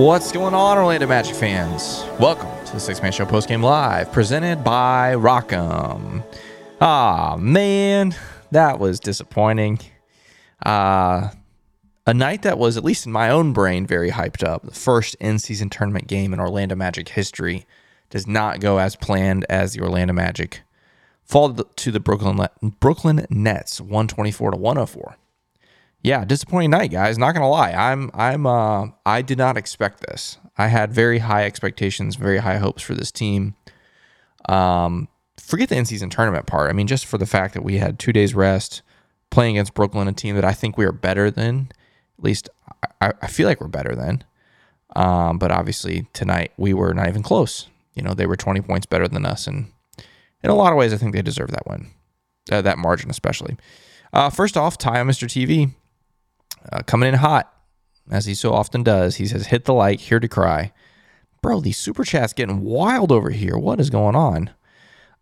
What's 0.00 0.32
going 0.32 0.54
on, 0.54 0.78
Orlando 0.78 1.06
Magic 1.06 1.36
fans? 1.36 2.02
Welcome 2.18 2.48
to 2.64 2.72
the 2.72 2.80
Sixth 2.80 3.02
Man 3.02 3.12
Show 3.12 3.26
postgame 3.26 3.62
live, 3.62 4.10
presented 4.10 4.64
by 4.64 5.12
RockEm. 5.14 6.24
Ah, 6.80 7.36
man, 7.38 8.16
that 8.50 8.78
was 8.78 8.98
disappointing. 8.98 9.78
Uh, 10.64 11.28
a 12.06 12.14
night 12.14 12.40
that 12.42 12.56
was, 12.56 12.78
at 12.78 12.82
least 12.82 13.04
in 13.04 13.12
my 13.12 13.28
own 13.28 13.52
brain, 13.52 13.86
very 13.86 14.10
hyped 14.10 14.42
up. 14.42 14.62
The 14.62 14.70
first 14.70 15.16
in-season 15.16 15.68
tournament 15.68 16.06
game 16.06 16.32
in 16.32 16.40
Orlando 16.40 16.76
Magic 16.76 17.10
history 17.10 17.66
does 18.08 18.26
not 18.26 18.58
go 18.58 18.78
as 18.78 18.96
planned 18.96 19.44
as 19.50 19.74
the 19.74 19.82
Orlando 19.82 20.14
Magic 20.14 20.62
fall 21.24 21.52
to 21.52 21.90
the 21.90 22.00
Brooklyn 22.00 22.48
Brooklyn 22.80 23.26
Nets, 23.28 23.82
124 23.82 24.52
to 24.52 24.56
104 24.56 25.16
yeah, 26.02 26.24
disappointing 26.24 26.70
night, 26.70 26.90
guys. 26.90 27.18
Not 27.18 27.32
gonna 27.32 27.48
lie, 27.48 27.72
I'm 27.72 28.10
I'm 28.14 28.46
uh 28.46 28.88
I 29.04 29.22
did 29.22 29.38
not 29.38 29.56
expect 29.56 30.00
this. 30.00 30.38
I 30.56 30.68
had 30.68 30.92
very 30.92 31.18
high 31.18 31.44
expectations, 31.44 32.16
very 32.16 32.38
high 32.38 32.58
hopes 32.58 32.82
for 32.82 32.94
this 32.94 33.10
team. 33.10 33.54
Um, 34.48 35.08
forget 35.38 35.68
the 35.68 35.76
in-season 35.76 36.10
tournament 36.10 36.46
part. 36.46 36.70
I 36.70 36.72
mean, 36.72 36.86
just 36.86 37.06
for 37.06 37.18
the 37.18 37.26
fact 37.26 37.54
that 37.54 37.62
we 37.62 37.78
had 37.78 37.98
two 37.98 38.12
days 38.12 38.34
rest, 38.34 38.82
playing 39.30 39.56
against 39.56 39.74
Brooklyn, 39.74 40.08
a 40.08 40.12
team 40.12 40.34
that 40.34 40.44
I 40.44 40.52
think 40.52 40.76
we 40.76 40.84
are 40.84 40.92
better 40.92 41.30
than. 41.30 41.70
At 42.18 42.24
least 42.24 42.48
I, 43.00 43.12
I 43.22 43.26
feel 43.26 43.46
like 43.46 43.60
we're 43.60 43.68
better 43.68 43.94
than. 43.94 44.24
Um, 44.96 45.38
but 45.38 45.50
obviously 45.50 46.08
tonight 46.12 46.52
we 46.56 46.74
were 46.74 46.92
not 46.92 47.08
even 47.08 47.22
close. 47.22 47.68
You 47.94 48.02
know, 48.02 48.14
they 48.14 48.26
were 48.26 48.36
20 48.36 48.60
points 48.62 48.86
better 48.86 49.08
than 49.08 49.24
us, 49.24 49.46
and 49.46 49.70
in 50.42 50.50
a 50.50 50.54
lot 50.54 50.72
of 50.72 50.78
ways, 50.78 50.92
I 50.92 50.96
think 50.96 51.12
they 51.12 51.22
deserve 51.22 51.50
that 51.50 51.66
win, 51.66 51.88
uh, 52.50 52.62
that 52.62 52.78
margin 52.78 53.10
especially. 53.10 53.56
Uh, 54.12 54.30
first 54.30 54.56
off, 54.56 54.78
Ty 54.78 55.00
on 55.00 55.06
Mr. 55.06 55.26
TV 55.28 55.74
uh, 56.72 56.82
coming 56.82 57.08
in 57.08 57.14
hot, 57.14 57.52
as 58.10 58.26
he 58.26 58.34
so 58.34 58.52
often 58.52 58.82
does. 58.82 59.16
He 59.16 59.26
says, 59.26 59.46
hit 59.46 59.64
the 59.64 59.74
like, 59.74 60.00
here 60.00 60.20
to 60.20 60.28
cry. 60.28 60.72
Bro, 61.42 61.60
these 61.60 61.78
super 61.78 62.04
chats 62.04 62.32
getting 62.32 62.62
wild 62.62 63.10
over 63.12 63.30
here. 63.30 63.56
What 63.56 63.80
is 63.80 63.88
going 63.90 64.14
on? 64.14 64.50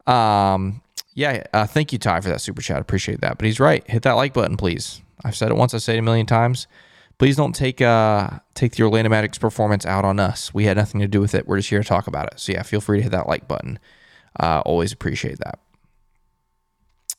Um, 0.07 0.83
yeah, 1.15 1.45
uh, 1.53 1.67
thank 1.67 1.93
you, 1.93 1.99
Ty, 1.99 2.21
for 2.21 2.29
that 2.29 2.41
super 2.41 2.63
chat. 2.63 2.81
Appreciate 2.81 3.21
that. 3.21 3.39
But 3.39 3.47
he's 3.47 3.61
right. 3.61 3.89
Hit 3.89 4.03
that 4.03 4.13
like 4.13 4.33
button, 4.33 4.57
please. 4.57 5.03
I've 5.25 5.37
said 5.37 5.51
it 5.51 5.57
once. 5.57 5.75
I 5.75 5.79
say 5.79 5.95
it 5.95 5.99
a 5.99 6.03
million 6.03 6.27
times. 6.27 6.67
Please 7.19 7.37
don't 7.37 7.53
take 7.53 7.81
uh 7.81 8.31
take 8.55 8.77
the 8.77 8.85
Orlando 8.85 9.11
Magic's 9.11 9.39
performance 9.39 9.85
out 9.85 10.05
on 10.05 10.21
us. 10.21 10.55
We 10.55 10.65
had 10.65 10.77
nothing 10.77 11.01
to 11.01 11.09
do 11.09 11.21
with 11.21 11.35
it. 11.35 11.49
We're 11.49 11.57
just 11.57 11.69
here 11.69 11.83
to 11.83 11.89
talk 11.89 12.07
about 12.07 12.33
it. 12.33 12.39
So 12.39 12.53
yeah, 12.53 12.63
feel 12.63 12.81
free 12.81 12.99
to 12.99 13.03
hit 13.03 13.11
that 13.11 13.27
like 13.27 13.49
button. 13.49 13.81
Uh, 14.39 14.63
always 14.65 14.93
appreciate 14.93 15.39
that 15.39 15.59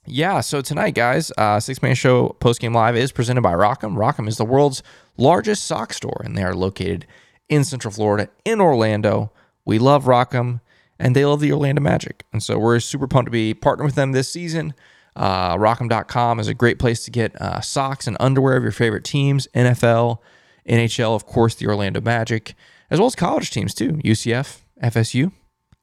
yeah, 0.10 0.42
so 0.42 0.62
tonight, 0.62 0.96
guys, 0.96 1.32
uh, 1.38 1.60
Sixth 1.60 1.82
Man 1.82 1.96
Show 1.96 2.30
Post 2.40 2.60
Game 2.60 2.74
Live 2.74 2.96
is 2.96 3.12
presented 3.12 3.42
by 3.42 3.54
RockEm. 3.54 3.96
RockEm 3.96 4.28
is 4.28 4.38
the 4.38 4.46
world's 4.46 4.84
largest 5.18 5.66
sock 5.66 5.94
store, 5.94 6.22
and 6.24 6.38
they 6.38 6.44
are 6.44 6.56
located 6.56 7.06
in 7.48 7.64
Central 7.64 7.92
Florida, 7.92 8.30
in 8.46 8.60
Orlando. 8.60 9.32
We 9.66 9.80
love 9.80 10.06
RockEm, 10.06 10.62
and 11.00 11.16
they 11.16 11.26
love 11.26 11.40
the 11.40 11.52
Orlando 11.52 11.82
Magic. 11.82 12.24
And 12.34 12.42
so 12.44 12.58
we're 12.58 12.80
super 12.80 13.08
pumped 13.08 13.28
to 13.28 13.32
be 13.32 13.54
partnering 13.54 13.86
with 13.86 13.96
them 13.96 14.12
this 14.12 14.30
season. 14.30 14.74
Uh, 15.16 15.56
RockEm.com 15.58 16.40
is 16.40 16.48
a 16.48 16.54
great 16.54 16.80
place 16.80 17.04
to 17.06 17.12
get 17.12 17.40
uh, 17.42 17.62
socks 17.62 18.08
and 18.08 18.18
underwear 18.20 18.56
of 18.56 18.64
your 18.64 18.72
favorite 18.72 19.04
teams 19.04 19.48
NFL, 19.54 20.20
NHL, 20.68 21.16
of 21.16 21.26
course, 21.26 21.56
the 21.56 21.68
Orlando 21.68 22.02
Magic, 22.02 22.54
as 22.90 23.00
well 23.00 23.08
as 23.08 23.16
college 23.16 23.52
teams 23.52 23.74
too 23.74 23.94
UCF, 24.04 24.62
FSU, 24.84 25.32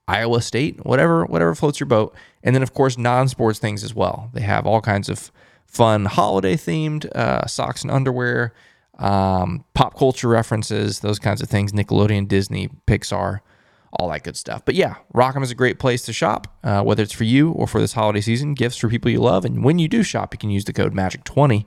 Iowa 0.08 0.40
State, 0.40 0.84
whatever 0.84 1.24
whatever 1.24 1.54
floats 1.54 1.80
your 1.80 1.86
boat. 1.86 2.14
And 2.42 2.54
then 2.54 2.62
of 2.62 2.72
course 2.74 2.96
non-sports 2.96 3.58
things 3.58 3.82
as 3.82 3.94
well. 3.94 4.30
They 4.32 4.42
have 4.42 4.66
all 4.66 4.80
kinds 4.80 5.08
of 5.08 5.32
fun 5.66 6.04
holiday 6.04 6.56
themed 6.56 7.06
uh, 7.14 7.46
socks 7.46 7.82
and 7.82 7.90
underwear, 7.90 8.54
um, 8.98 9.64
pop 9.74 9.98
culture 9.98 10.28
references, 10.28 11.00
those 11.00 11.18
kinds 11.18 11.42
of 11.42 11.48
things. 11.48 11.72
Nickelodeon, 11.72 12.28
Disney, 12.28 12.68
Pixar, 12.86 13.40
all 13.92 14.08
that 14.10 14.22
good 14.22 14.36
stuff. 14.36 14.64
But 14.64 14.74
yeah, 14.74 14.96
RockEm 15.14 15.42
is 15.42 15.50
a 15.50 15.56
great 15.56 15.78
place 15.78 16.02
to 16.02 16.12
shop, 16.12 16.56
uh, 16.62 16.82
whether 16.82 17.02
it's 17.02 17.12
for 17.12 17.24
you 17.24 17.50
or 17.50 17.66
for 17.66 17.80
this 17.80 17.94
holiday 17.94 18.20
season. 18.20 18.54
Gifts 18.54 18.76
for 18.76 18.88
people 18.88 19.10
you 19.10 19.20
love, 19.20 19.44
and 19.44 19.64
when 19.64 19.78
you 19.78 19.88
do 19.88 20.02
shop, 20.02 20.32
you 20.32 20.38
can 20.38 20.50
use 20.50 20.64
the 20.64 20.72
code 20.72 20.94
Magic20 20.94 21.66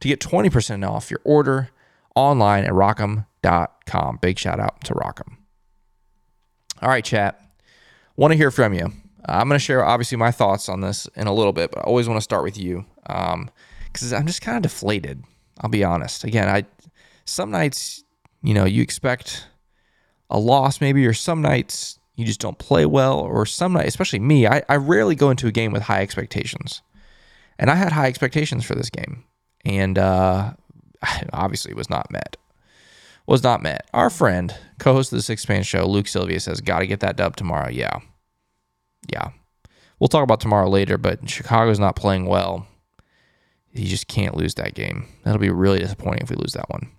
to 0.00 0.08
get 0.08 0.20
20% 0.20 0.88
off 0.88 1.10
your 1.10 1.20
order 1.24 1.70
online 2.14 2.64
at 2.64 2.72
RockEm.com. 2.72 4.18
Big 4.20 4.38
shout 4.38 4.60
out 4.60 4.82
to 4.84 4.94
RockEm. 4.94 5.36
All 6.82 6.88
right, 6.88 7.04
chat. 7.04 7.45
Want 8.16 8.32
to 8.32 8.36
hear 8.36 8.50
from 8.50 8.72
you. 8.72 8.86
Uh, 8.86 9.32
I'm 9.32 9.48
going 9.48 9.58
to 9.58 9.64
share 9.64 9.84
obviously 9.84 10.16
my 10.16 10.30
thoughts 10.30 10.68
on 10.68 10.80
this 10.80 11.06
in 11.16 11.26
a 11.26 11.34
little 11.34 11.52
bit, 11.52 11.70
but 11.70 11.80
I 11.80 11.82
always 11.82 12.08
want 12.08 12.16
to 12.16 12.22
start 12.22 12.42
with 12.42 12.56
you 12.56 12.86
because 13.02 14.12
um, 14.12 14.18
I'm 14.18 14.26
just 14.26 14.40
kind 14.40 14.56
of 14.56 14.62
deflated. 14.62 15.22
I'll 15.60 15.70
be 15.70 15.84
honest. 15.84 16.24
Again, 16.24 16.48
I 16.48 16.64
some 17.24 17.50
nights 17.50 18.04
you 18.42 18.54
know 18.54 18.64
you 18.64 18.82
expect 18.82 19.46
a 20.30 20.38
loss 20.38 20.80
maybe, 20.80 21.06
or 21.06 21.12
some 21.12 21.42
nights 21.42 21.98
you 22.14 22.24
just 22.24 22.40
don't 22.40 22.58
play 22.58 22.86
well, 22.86 23.20
or 23.20 23.44
some 23.44 23.74
night, 23.74 23.86
especially 23.86 24.18
me, 24.18 24.46
I, 24.46 24.62
I 24.70 24.76
rarely 24.76 25.14
go 25.14 25.28
into 25.28 25.46
a 25.46 25.52
game 25.52 25.70
with 25.70 25.82
high 25.82 26.00
expectations, 26.00 26.80
and 27.58 27.70
I 27.70 27.74
had 27.74 27.92
high 27.92 28.06
expectations 28.06 28.64
for 28.64 28.74
this 28.74 28.88
game, 28.88 29.24
and 29.66 29.98
uh, 29.98 30.52
obviously 31.34 31.74
was 31.74 31.90
not 31.90 32.10
met 32.10 32.38
was 33.26 33.42
not 33.42 33.62
met. 33.62 33.88
Our 33.92 34.10
friend, 34.10 34.54
co 34.78 34.92
host 34.94 35.12
of 35.12 35.18
the 35.18 35.22
Sixth 35.22 35.48
Man 35.48 35.62
Show, 35.62 35.86
Luke 35.86 36.08
Sylvia, 36.08 36.40
says, 36.40 36.60
Got 36.60 36.80
to 36.80 36.86
get 36.86 37.00
that 37.00 37.16
dub 37.16 37.36
tomorrow. 37.36 37.68
Yeah. 37.68 38.00
Yeah. 39.12 39.30
We'll 39.98 40.08
talk 40.08 40.22
about 40.22 40.40
tomorrow 40.40 40.68
later, 40.68 40.98
but 40.98 41.28
Chicago's 41.28 41.78
not 41.78 41.96
playing 41.96 42.26
well. 42.26 42.66
You 43.72 43.86
just 43.86 44.08
can't 44.08 44.36
lose 44.36 44.54
that 44.54 44.74
game. 44.74 45.06
That'll 45.22 45.40
be 45.40 45.50
really 45.50 45.78
disappointing 45.78 46.22
if 46.22 46.30
we 46.30 46.36
lose 46.36 46.52
that 46.52 46.70
one. 46.70 46.90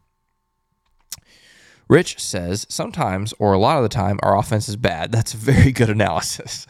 Rich 1.88 2.20
says, 2.20 2.66
Sometimes, 2.70 3.34
or 3.40 3.54
a 3.54 3.60
lot 3.60 3.78
of 3.78 3.84
the 3.84 3.90
time, 3.90 4.20
our 4.22 4.38
offense 4.38 4.68
is 4.68 4.76
bad. 4.76 5.12
That's 5.12 5.34
a 5.34 5.38
very 5.38 5.72
good 5.72 5.90
analysis. 5.90 6.68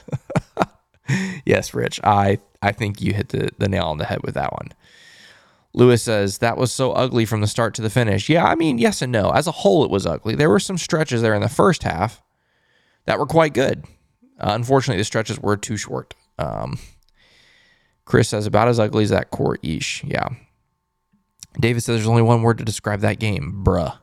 yes, 1.45 1.73
Rich. 1.73 1.99
I, 2.03 2.39
I 2.61 2.71
think 2.71 3.01
you 3.01 3.13
hit 3.13 3.29
the, 3.29 3.49
the 3.57 3.69
nail 3.69 3.85
on 3.85 3.97
the 3.97 4.05
head 4.05 4.21
with 4.23 4.35
that 4.35 4.53
one. 4.53 4.69
Lewis 5.77 6.01
says 6.01 6.39
that 6.39 6.57
was 6.57 6.71
so 6.71 6.91
ugly 6.93 7.23
from 7.23 7.39
the 7.39 7.45
start 7.45 7.75
to 7.75 7.83
the 7.83 7.89
finish. 7.91 8.29
Yeah, 8.29 8.45
I 8.45 8.55
mean, 8.55 8.79
yes 8.79 9.03
and 9.03 9.11
no. 9.11 9.29
As 9.29 9.45
a 9.45 9.51
whole, 9.51 9.85
it 9.85 9.91
was 9.91 10.07
ugly. 10.07 10.33
There 10.33 10.49
were 10.49 10.59
some 10.59 10.75
stretches 10.75 11.21
there 11.21 11.35
in 11.35 11.41
the 11.43 11.47
first 11.47 11.83
half 11.83 12.23
that 13.05 13.19
were 13.19 13.27
quite 13.27 13.53
good. 13.53 13.85
Uh, 14.39 14.53
unfortunately, 14.55 14.99
the 14.99 15.05
stretches 15.05 15.39
were 15.39 15.55
too 15.55 15.77
short. 15.77 16.15
Um, 16.39 16.79
Chris 18.05 18.29
says 18.29 18.47
about 18.47 18.69
as 18.69 18.79
ugly 18.79 19.03
as 19.03 19.11
that 19.11 19.29
court 19.29 19.59
ish. 19.61 20.03
Yeah. 20.03 20.29
David 21.59 21.83
says 21.83 21.97
there's 21.97 22.07
only 22.07 22.23
one 22.23 22.41
word 22.41 22.57
to 22.57 22.65
describe 22.65 23.01
that 23.01 23.19
game, 23.19 23.61
bruh. 23.63 23.99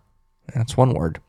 That's 0.55 0.76
one 0.76 0.94
word. 0.94 1.21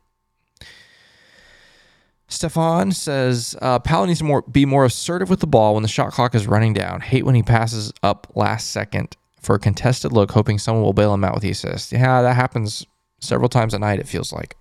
Stefan 2.28 2.92
says 2.92 3.56
uh, 3.60 3.80
Powell 3.80 4.06
needs 4.06 4.20
to 4.20 4.24
more, 4.24 4.42
be 4.42 4.64
more 4.64 4.84
assertive 4.84 5.28
with 5.28 5.40
the 5.40 5.46
ball 5.48 5.74
when 5.74 5.82
the 5.82 5.88
shot 5.88 6.12
clock 6.12 6.36
is 6.36 6.46
running 6.46 6.72
down. 6.72 7.00
Hate 7.00 7.24
when 7.24 7.34
he 7.34 7.42
passes 7.42 7.92
up 8.04 8.30
last 8.36 8.70
second 8.70 9.16
for 9.46 9.54
a 9.54 9.60
contested 9.60 10.12
look, 10.12 10.32
hoping 10.32 10.58
someone 10.58 10.82
will 10.82 10.92
bail 10.92 11.14
him 11.14 11.22
out 11.22 11.32
with 11.32 11.42
the 11.44 11.50
assist. 11.50 11.92
Yeah, 11.92 12.20
that 12.20 12.34
happens 12.34 12.84
several 13.20 13.48
times 13.48 13.72
a 13.74 13.78
night, 13.78 14.00
it 14.00 14.08
feels 14.08 14.32
like. 14.32 14.56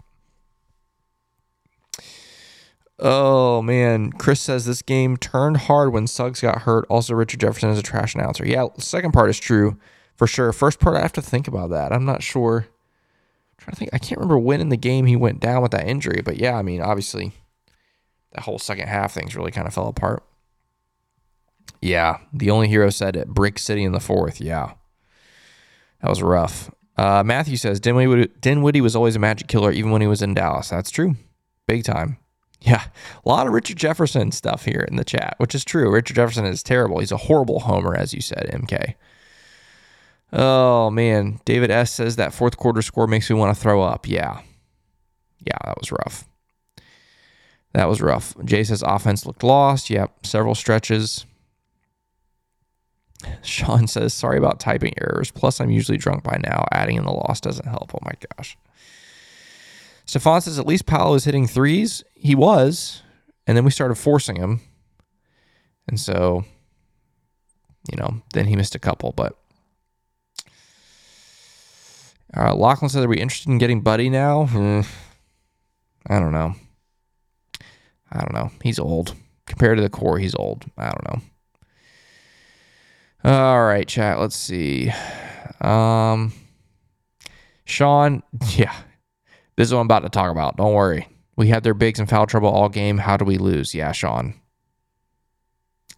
Oh, 3.00 3.64
man. 3.64 4.12
Chris 4.12 4.40
says 4.40 4.66
this 4.66 4.84
game 4.84 5.18
turned 5.18 5.58
hard 5.58 5.92
when 5.92 6.06
Suggs 6.06 6.40
got 6.40 6.62
hurt. 6.62 6.86
Also, 6.88 7.16
Richard 7.16 7.40
Jefferson 7.42 7.72
is 7.72 7.80
a 7.80 7.84
trash 7.84 8.14
announcer. 8.14 8.46
Yeah, 8.46 8.68
second 8.78 9.12
part 9.12 9.32
is 9.32 9.40
true 9.40 9.78
for 10.16 10.28
sure. 10.28 10.54
First 10.54 10.80
part, 10.80 10.96
I 10.96 11.02
have 11.02 11.14
to 11.14 11.22
think 11.22 11.48
about 11.48 11.72
that. 11.72 11.92
I'm 11.92 12.06
not 12.06 12.22
sure. 12.22 12.60
I'm 12.60 13.58
trying 13.58 13.74
to 13.74 13.80
think. 13.80 13.90
I 13.92 13.98
can't 13.98 14.22
remember 14.22 14.38
when 14.38 14.62
in 14.62 14.70
the 14.70 14.78
game 14.78 15.08
he 15.08 15.16
went 15.16 15.40
down 15.40 15.64
with 15.64 15.72
that 15.72 15.88
injury, 15.88 16.22
but 16.24 16.38
yeah, 16.38 16.56
I 16.56 16.62
mean, 16.62 16.82
obviously 16.82 17.34
that 18.34 18.44
whole 18.44 18.60
second 18.60 18.88
half 18.88 19.14
things 19.14 19.36
really 19.36 19.52
kind 19.52 19.68
of 19.68 19.74
fell 19.74 19.88
apart. 19.88 20.24
Yeah, 21.82 22.18
the 22.34 22.52
only 22.52 22.68
hero 22.68 22.90
said 22.90 23.16
it. 23.16 23.28
Brick 23.28 23.60
City 23.60 23.84
in 23.84 23.92
the 23.92 24.00
fourth. 24.00 24.42
Yeah, 24.42 24.74
that 26.02 26.10
was 26.10 26.22
rough. 26.22 26.72
Uh, 26.98 27.24
Matthew 27.26 27.58
says 27.58 27.80
Dinwiddie, 27.80 28.32
Dinwiddie 28.40 28.82
was 28.82 28.96
always 28.96 29.16
a 29.16 29.20
magic 29.20 29.48
killer, 29.48 29.72
even 29.72 29.92
when 29.92 30.02
he 30.02 30.08
was 30.08 30.22
in 30.22 30.34
Dallas. 30.34 30.70
That's 30.70 30.92
true, 30.92 31.16
big 31.68 31.84
time. 31.84 32.18
Yeah, 32.62 32.84
a 33.24 33.30
lot 33.30 33.46
of 33.46 33.54
Richard 33.54 33.78
Jefferson 33.78 34.32
stuff 34.32 34.66
here 34.66 34.88
in 34.90 34.96
the 34.96 35.04
chat, 35.04 35.36
which 35.38 35.54
is 35.54 35.64
true. 35.64 35.92
Richard 35.92 36.16
Jefferson 36.16 36.46
is 36.46 36.64
terrible. 36.64 36.98
He's 36.98 37.12
a 37.12 37.18
horrible 37.18 37.60
homer, 37.60 37.96
as 37.96 38.12
you 38.12 38.22
said, 38.22 38.50
MK. 38.52 38.96
Oh 40.34 40.90
man, 40.90 41.40
David 41.46 41.70
S 41.70 41.92
says 41.92 42.16
that 42.16 42.34
fourth 42.34 42.58
quarter 42.58 42.82
score 42.82 43.06
makes 43.06 43.30
me 43.30 43.36
want 43.36 43.56
to 43.56 43.62
throw 43.62 43.84
up. 43.84 44.08
Yeah, 44.08 44.42
yeah, 45.46 45.58
that 45.64 45.78
was 45.80 45.92
rough. 45.92 46.28
That 47.74 47.88
was 47.88 48.02
rough. 48.02 48.34
Jay 48.46 48.64
says 48.64 48.82
offense 48.82 49.28
looked 49.28 49.44
lost. 49.44 49.92
Yep, 49.92 50.26
several 50.26 50.56
stretches. 50.56 51.26
Sean 53.42 53.88
says, 53.88 54.14
sorry 54.14 54.38
about 54.38 54.60
typing 54.60 54.94
errors. 55.02 55.32
Plus, 55.32 55.60
I'm 55.60 55.72
usually 55.72 55.98
drunk 55.98 56.24
by 56.24 56.38
now. 56.44 56.66
Adding 56.72 56.98
in 56.98 57.06
the 57.06 57.12
loss 57.12 57.40
doesn't 57.42 57.68
help. 57.68 57.94
Oh 57.94 58.00
my 58.04 58.14
gosh. 58.36 58.58
Stefan 60.06 60.42
says, 60.42 60.60
at 60.60 60.68
least 60.68 60.86
Paolo 60.86 61.16
is 61.16 61.26
hitting 61.26 61.48
threes. 61.48 62.04
He 62.14 62.36
was. 62.36 63.02
And 63.48 63.56
then 63.56 63.66
we 63.66 63.72
started 63.72 63.96
forcing 63.96 64.36
him. 64.36 64.62
And 65.88 66.00
so, 66.00 66.46
you 67.92 67.98
know, 67.98 68.22
then 68.34 68.46
he 68.48 68.56
missed 68.56 68.76
a 68.76 68.80
couple. 68.80 69.12
But 69.12 69.38
uh, 72.36 72.56
Lachlan 72.56 72.90
says, 72.90 73.04
are 73.04 73.08
we 73.08 73.18
interested 73.18 73.50
in 73.50 73.58
getting 73.58 73.82
Buddy 73.82 74.10
now? 74.10 74.46
Hmm. 74.48 74.82
I 76.08 76.20
don't 76.20 76.32
know. 76.32 76.56
I 78.12 78.20
don't 78.20 78.34
know. 78.34 78.52
He's 78.64 78.80
old. 78.80 79.16
Compared 79.48 79.78
to 79.78 79.84
the 79.84 79.90
core, 79.90 80.20
he's 80.20 80.36
old. 80.36 80.66
I 80.78 80.90
don't 80.90 81.08
know. 81.08 81.22
All 83.26 83.66
right, 83.66 83.88
chat. 83.88 84.20
Let's 84.20 84.36
see. 84.36 84.92
Um, 85.60 86.32
Sean, 87.66 88.22
yeah, 88.50 88.76
this 89.56 89.68
is 89.68 89.74
what 89.74 89.80
I'm 89.80 89.88
about 89.88 90.04
to 90.04 90.10
talk 90.10 90.32
about. 90.32 90.58
Don't 90.58 90.76
worry. 90.76 91.08
We 91.36 91.48
had 91.48 91.64
their 91.64 91.74
bigs 91.74 92.00
in 92.00 92.06
foul 92.06 92.28
trouble 92.28 92.50
all 92.50 92.70
game. 92.70 93.00
How 93.00 93.18
do 93.18 93.26
we 93.26 93.40
lose? 93.40 93.74
Yeah, 93.74 93.94
Sean. 93.94 94.36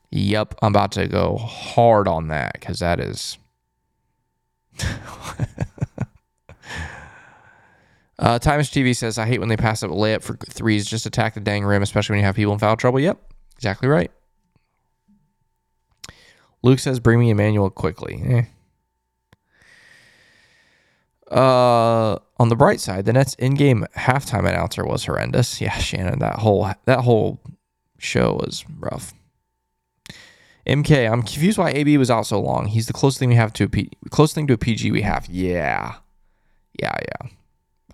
Yep, 0.10 0.56
I'm 0.62 0.72
about 0.72 0.94
to 0.94 1.06
go 1.10 1.36
hard 1.36 2.08
on 2.08 2.30
that 2.30 2.54
because 2.54 2.80
that 2.80 3.02
is. 3.02 3.38
Uh, 8.20 8.40
Times 8.40 8.72
TV 8.72 8.96
says, 8.96 9.20
I 9.20 9.28
hate 9.28 9.40
when 9.40 9.48
they 9.48 9.56
pass 9.56 9.84
up 9.84 9.92
a 9.92 9.94
layup 9.94 10.24
for 10.24 10.36
threes. 10.38 10.88
Just 10.88 11.06
attack 11.06 11.36
the 11.36 11.40
dang 11.40 11.64
rim, 11.64 11.84
especially 11.84 12.14
when 12.16 12.22
you 12.22 12.26
have 12.26 12.36
people 12.36 12.52
in 12.52 12.58
foul 12.58 12.76
trouble. 12.76 13.00
Yep, 13.00 13.22
exactly 13.56 13.88
right. 13.88 14.12
Luke 16.64 16.80
says, 16.80 17.00
bring 17.00 17.20
me 17.20 17.30
Immanuel 17.30 17.70
Quickley. 17.70 18.22
Eh. 18.26 18.44
Uh, 21.32 22.18
on 22.40 22.50
the 22.50 22.56
bright 22.56 22.80
side, 22.80 23.06
the 23.06 23.14
Nets 23.14 23.34
in-game 23.36 23.86
halftime 23.96 24.48
announcer 24.48 24.86
was 24.86 25.06
horrendous. 25.06 25.60
Yeah, 25.60 25.78
Shannon, 25.78 26.20
that 26.20 26.40
whole 26.40 26.70
that 26.86 27.02
whole 27.02 27.42
show 27.98 28.34
was 28.34 28.64
rough. 28.80 29.14
MK, 30.66 31.10
I'm 31.12 31.24
confused 31.24 31.58
why 31.58 31.72
AB 31.72 31.98
was 31.98 32.12
out 32.12 32.28
so 32.28 32.40
long. 32.40 32.68
He's 32.68 32.88
the 32.88 32.94
closest 32.94 33.20
thing 33.20 33.30
we 33.30 33.36
have 33.36 33.54
to 33.54 33.66
a 33.66 33.70
P, 33.70 33.90
closest 34.10 34.36
thing 34.36 34.48
to 34.48 34.54
a 34.54 34.58
PG 34.58 34.92
we 34.92 35.02
have. 35.02 35.28
Yeah, 35.30 35.96
yeah, 36.80 36.96
yeah. 37.02 37.30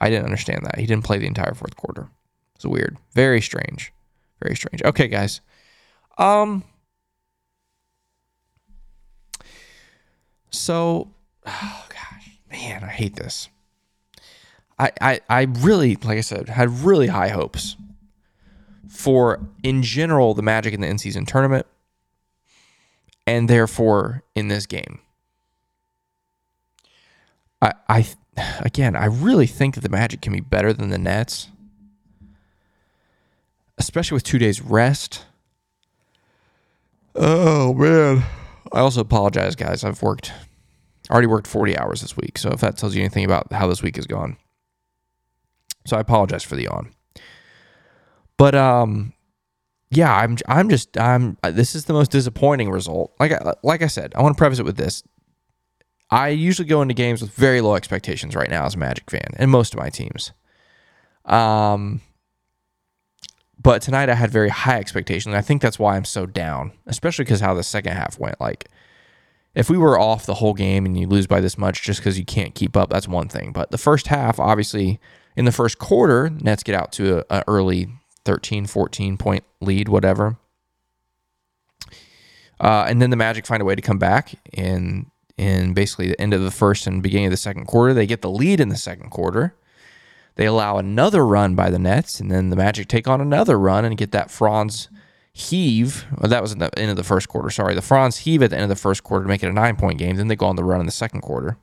I 0.02 0.10
didn't 0.10 0.26
understand 0.26 0.66
that. 0.66 0.80
He 0.80 0.86
didn't 0.86 1.06
play 1.06 1.18
the 1.18 1.28
entire 1.28 1.54
fourth 1.54 1.76
quarter. 1.76 2.10
It's 2.56 2.66
weird. 2.66 2.98
Very 3.14 3.42
strange. 3.42 3.94
Very 4.42 4.56
strange. 4.56 4.82
Okay, 4.84 5.08
guys. 5.08 5.42
Um 6.18 6.64
So 10.54 11.12
oh 11.46 11.86
gosh, 11.90 12.30
man, 12.50 12.84
I 12.84 12.88
hate 12.88 13.16
this. 13.16 13.50
I, 14.78 14.92
I 15.02 15.20
I 15.28 15.42
really, 15.44 15.96
like 15.96 16.18
I 16.18 16.22
said, 16.22 16.48
had 16.48 16.70
really 16.70 17.08
high 17.08 17.30
hopes 17.30 17.76
for 18.88 19.40
in 19.64 19.82
general 19.82 20.36
the 20.36 20.44
Magic 20.44 20.74
in 20.74 20.82
the 20.82 20.88
in-season 20.88 21.26
tournament 21.26 21.66
and 23.26 23.50
therefore 23.50 24.24
in 24.36 24.48
this 24.48 24.68
game. 24.68 25.00
I 27.62 27.74
I 27.90 28.08
again, 28.60 28.96
I 28.96 29.06
really 29.06 29.48
think 29.48 29.74
that 29.74 29.82
the 29.82 29.90
Magic 29.90 30.22
can 30.22 30.34
be 30.34 30.40
better 30.40 30.72
than 30.72 30.90
the 30.90 31.00
Nets, 31.00 31.50
especially 33.80 34.16
with 34.16 34.24
two 34.24 34.38
days 34.38 34.62
rest. 34.62 35.26
Oh 37.16 37.74
man. 37.74 38.24
I 38.74 38.80
also 38.80 39.02
apologize, 39.02 39.56
guys. 39.56 39.84
I've 39.84 40.02
worked 40.02 40.32
already 41.12 41.28
worked 41.28 41.48
40 41.48 41.78
hours 41.78 42.02
this 42.02 42.16
week. 42.16 42.38
So 42.38 42.50
if 42.52 42.62
that 42.62 42.78
tells 42.78 42.96
you 42.96 43.02
anything 43.02 43.26
about 43.26 43.52
how 43.52 43.68
this 43.68 43.84
week 43.84 43.98
is 43.98 44.08
gone. 44.08 44.38
So 45.86 45.98
I 45.98 46.00
apologize 46.00 46.44
for 46.44 46.56
the 46.56 46.68
on. 46.70 46.92
But 48.38 48.56
um 48.56 49.14
yeah, 49.90 50.14
I'm 50.16 50.38
I'm 50.48 50.70
just 50.70 50.98
I'm 50.98 51.38
this 51.44 51.76
is 51.76 51.86
the 51.86 51.94
most 51.94 52.12
disappointing 52.12 52.70
result. 52.70 53.14
Like 53.20 53.32
I, 53.32 53.54
like 53.64 53.82
I 53.82 53.88
said, 53.88 54.14
I 54.16 54.22
want 54.22 54.36
to 54.36 54.40
preface 54.40 54.60
it 54.60 54.66
with 54.66 54.78
this. 54.78 55.04
I 56.10 56.30
usually 56.30 56.68
go 56.68 56.82
into 56.82 56.94
games 56.94 57.22
with 57.22 57.32
very 57.32 57.62
low 57.62 57.76
expectations 57.76 58.36
right 58.36 58.50
now 58.50 58.66
as 58.66 58.76
a 58.76 58.78
Magic 58.78 59.10
fan, 59.10 59.30
and 59.38 59.50
most 59.50 59.74
of 59.74 59.80
my 59.80 59.90
teams. 59.90 60.32
Um, 61.26 62.02
but 63.62 63.82
tonight 63.82 64.10
I 64.10 64.16
had 64.16 64.32
very 64.32 64.50
high 64.50 64.80
expectations. 64.80 65.36
I 65.36 65.42
think 65.42 65.62
that's 65.62 65.80
why 65.80 65.96
I'm 65.96 66.06
so 66.06 66.26
down, 66.26 66.74
especially 66.86 67.26
because 67.26 67.40
how 67.40 67.54
the 67.54 67.64
second 67.64 67.94
half 67.94 68.20
went. 68.20 68.40
Like, 68.42 68.70
if 69.56 69.70
we 69.70 69.78
were 69.78 70.00
off 70.00 70.26
the 70.26 70.36
whole 70.36 70.54
game 70.54 70.86
and 70.86 70.98
you 70.98 71.08
lose 71.08 71.28
by 71.28 71.40
this 71.40 71.58
much 71.58 71.84
just 71.84 72.00
because 72.00 72.18
you 72.18 72.26
can't 72.26 72.56
keep 72.56 72.76
up, 72.76 72.90
that's 72.90 73.08
one 73.08 73.30
thing. 73.30 73.52
But 73.52 73.72
the 73.72 73.78
first 73.78 74.08
half, 74.08 74.40
obviously, 74.40 75.00
in 75.36 75.46
the 75.46 75.52
first 75.52 75.78
quarter, 75.78 76.30
Nets 76.30 76.64
get 76.64 76.76
out 76.76 76.92
to 76.94 77.24
an 77.30 77.44
early 77.48 77.88
13, 78.26 78.66
14 78.66 79.18
point 79.18 79.44
lead, 79.62 79.90
whatever. 79.90 80.38
Uh, 82.60 82.86
and 82.88 83.02
then 83.02 83.10
the 83.10 83.16
Magic 83.16 83.46
find 83.46 83.62
a 83.62 83.66
way 83.66 83.76
to 83.76 83.82
come 83.82 84.00
back 84.00 84.36
and 84.54 85.08
in 85.38 85.74
basically 85.74 86.08
the 86.08 86.22
end 86.22 86.34
of 86.34 86.42
the 86.42 86.52
first 86.52 86.86
and 86.88 87.02
beginning 87.02 87.26
of 87.28 87.32
the 87.32 87.38
second 87.38 87.66
quarter. 87.66 87.94
They 87.94 88.06
get 88.06 88.22
the 88.22 88.30
lead 88.30 88.60
in 88.60 88.70
the 88.70 88.78
second 88.78 89.10
quarter. 89.10 89.56
They 90.36 90.46
allow 90.46 90.78
another 90.78 91.26
run 91.26 91.56
by 91.56 91.70
the 91.70 91.80
Nets, 91.80 92.20
and 92.20 92.32
then 92.32 92.50
the 92.50 92.56
Magic 92.56 92.88
take 92.88 93.08
on 93.08 93.22
another 93.22 93.58
run 93.60 93.86
and 93.86 93.98
get 93.98 94.12
that 94.12 94.32
Franz 94.32 94.90
heave. 95.32 96.06
Well, 96.18 96.30
that 96.30 96.42
was 96.42 96.54
at 96.54 96.60
the 96.60 96.80
end 96.80 96.92
of 96.92 96.98
the 96.98 97.04
first 97.04 97.28
quarter. 97.30 97.50
Sorry, 97.50 97.76
the 97.76 97.82
Franz 97.82 98.18
heave 98.20 98.42
at 98.42 98.50
the 98.50 98.56
end 98.56 98.64
of 98.64 98.70
the 98.70 98.76
first 98.76 99.04
quarter 99.04 99.26
to 99.26 99.30
make 99.30 99.44
it 99.44 99.50
a 99.50 99.54
nine 99.54 99.76
point 99.76 100.00
game. 100.00 100.16
Then 100.16 100.28
they 100.28 100.36
go 100.36 100.48
on 100.48 100.56
the 100.56 100.64
run 100.64 100.80
in 100.80 100.86
the 100.86 100.92
second 100.92 101.22
quarter 101.22 101.58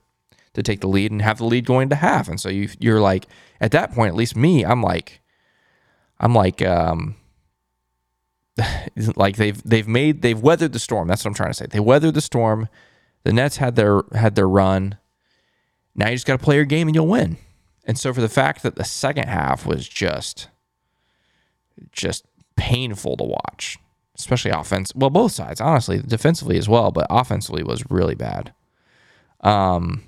to 0.55 0.63
take 0.63 0.81
the 0.81 0.89
lead 0.89 1.11
and 1.13 1.23
have 1.23 1.39
the 1.39 1.45
lead 1.45 1.65
going 1.65 1.89
to 1.89 1.97
half. 1.97 2.29
And 2.29 2.41
so 2.41 2.49
you 2.49 2.69
you're 2.79 3.01
like 3.01 3.27
at 3.61 3.73
that 3.73 3.93
point, 3.93 4.11
at 4.11 4.17
least 4.17 4.37
me, 4.37 4.65
I'm 4.65 4.83
like, 4.83 5.21
I'm 6.19 6.35
like, 6.35 6.63
um, 6.63 7.17
like 9.17 9.37
they've 9.37 9.63
they've 9.63 9.89
made 9.89 10.23
they've 10.23 10.41
weathered 10.41 10.73
the 10.73 10.79
storm. 10.79 11.09
That's 11.09 11.25
what 11.25 11.31
I'm 11.31 11.35
trying 11.35 11.51
to 11.51 11.55
say. 11.55 11.67
They 11.67 11.81
weathered 11.81 12.15
the 12.15 12.21
storm. 12.21 12.69
The 13.25 13.33
Nets 13.33 13.57
had 13.57 13.77
their 13.77 14.03
had 14.15 14.35
their 14.35 14.49
run. 14.49 14.97
Now 15.95 16.09
you 16.09 16.15
just 16.15 16.27
got 16.27 16.39
to 16.39 16.45
play 16.45 16.57
your 16.57 16.65
game 16.65 16.89
and 16.89 16.95
you'll 16.95 17.07
win. 17.07 17.37
And 17.85 17.99
so 17.99 18.13
for 18.13 18.21
the 18.21 18.29
fact 18.29 18.63
that 18.63 18.77
the 18.77 18.85
second 18.85 19.29
half 19.29 19.67
was 19.67 19.89
just 19.89 20.49
just 21.93 22.25
painful 22.57 23.17
to 23.17 23.25
watch, 23.25 23.79
especially 24.17 24.51
offense. 24.51 24.95
Well, 24.95 25.11
both 25.11 25.33
sides, 25.33 25.61
honestly, 25.61 26.01
defensively 26.01 26.59
as 26.59 26.69
well, 26.69 26.91
but 26.91 27.07
offensively 27.11 27.63
was 27.63 27.83
really 27.91 28.15
bad. 28.15 28.53
Um, 29.41 30.05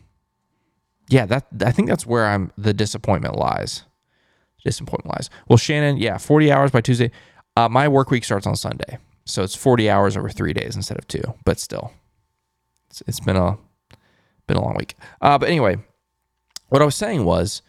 yeah, 1.09 1.27
that 1.27 1.47
I 1.65 1.73
think 1.73 1.89
that's 1.89 2.07
where 2.07 2.27
I'm. 2.27 2.53
The 2.57 2.75
disappointment 2.75 3.37
lies. 3.37 3.85
Disappointment 4.65 5.17
lies. 5.17 5.31
Well, 5.49 5.57
Shannon, 5.57 5.97
yeah, 5.97 6.19
40 6.19 6.53
hours 6.53 6.71
by 6.71 6.81
Tuesday. 6.81 7.11
Uh, 7.57 7.69
my 7.69 7.89
work 7.89 8.11
week 8.11 8.25
starts 8.25 8.47
on 8.47 8.55
Sunday, 8.55 8.99
so 9.25 9.43
it's 9.43 9.55
40 9.55 9.91
hours 9.91 10.17
over 10.17 10.29
three 10.29 10.53
days 10.53 10.77
instead 10.77 10.99
of 10.99 11.09
two. 11.09 11.23
But 11.45 11.59
still, 11.59 11.93
it's, 12.89 13.03
it's 13.07 13.21
been 13.21 13.37
a 13.37 13.59
been 14.47 14.57
a 14.57 14.63
long 14.63 14.77
week. 14.77 14.95
Uh, 15.21 15.39
but 15.39 15.49
anyway, 15.49 15.79
what 16.73 16.83
I 16.83 16.85
was 16.87 16.97
saying 16.97 17.25
was, 17.25 17.63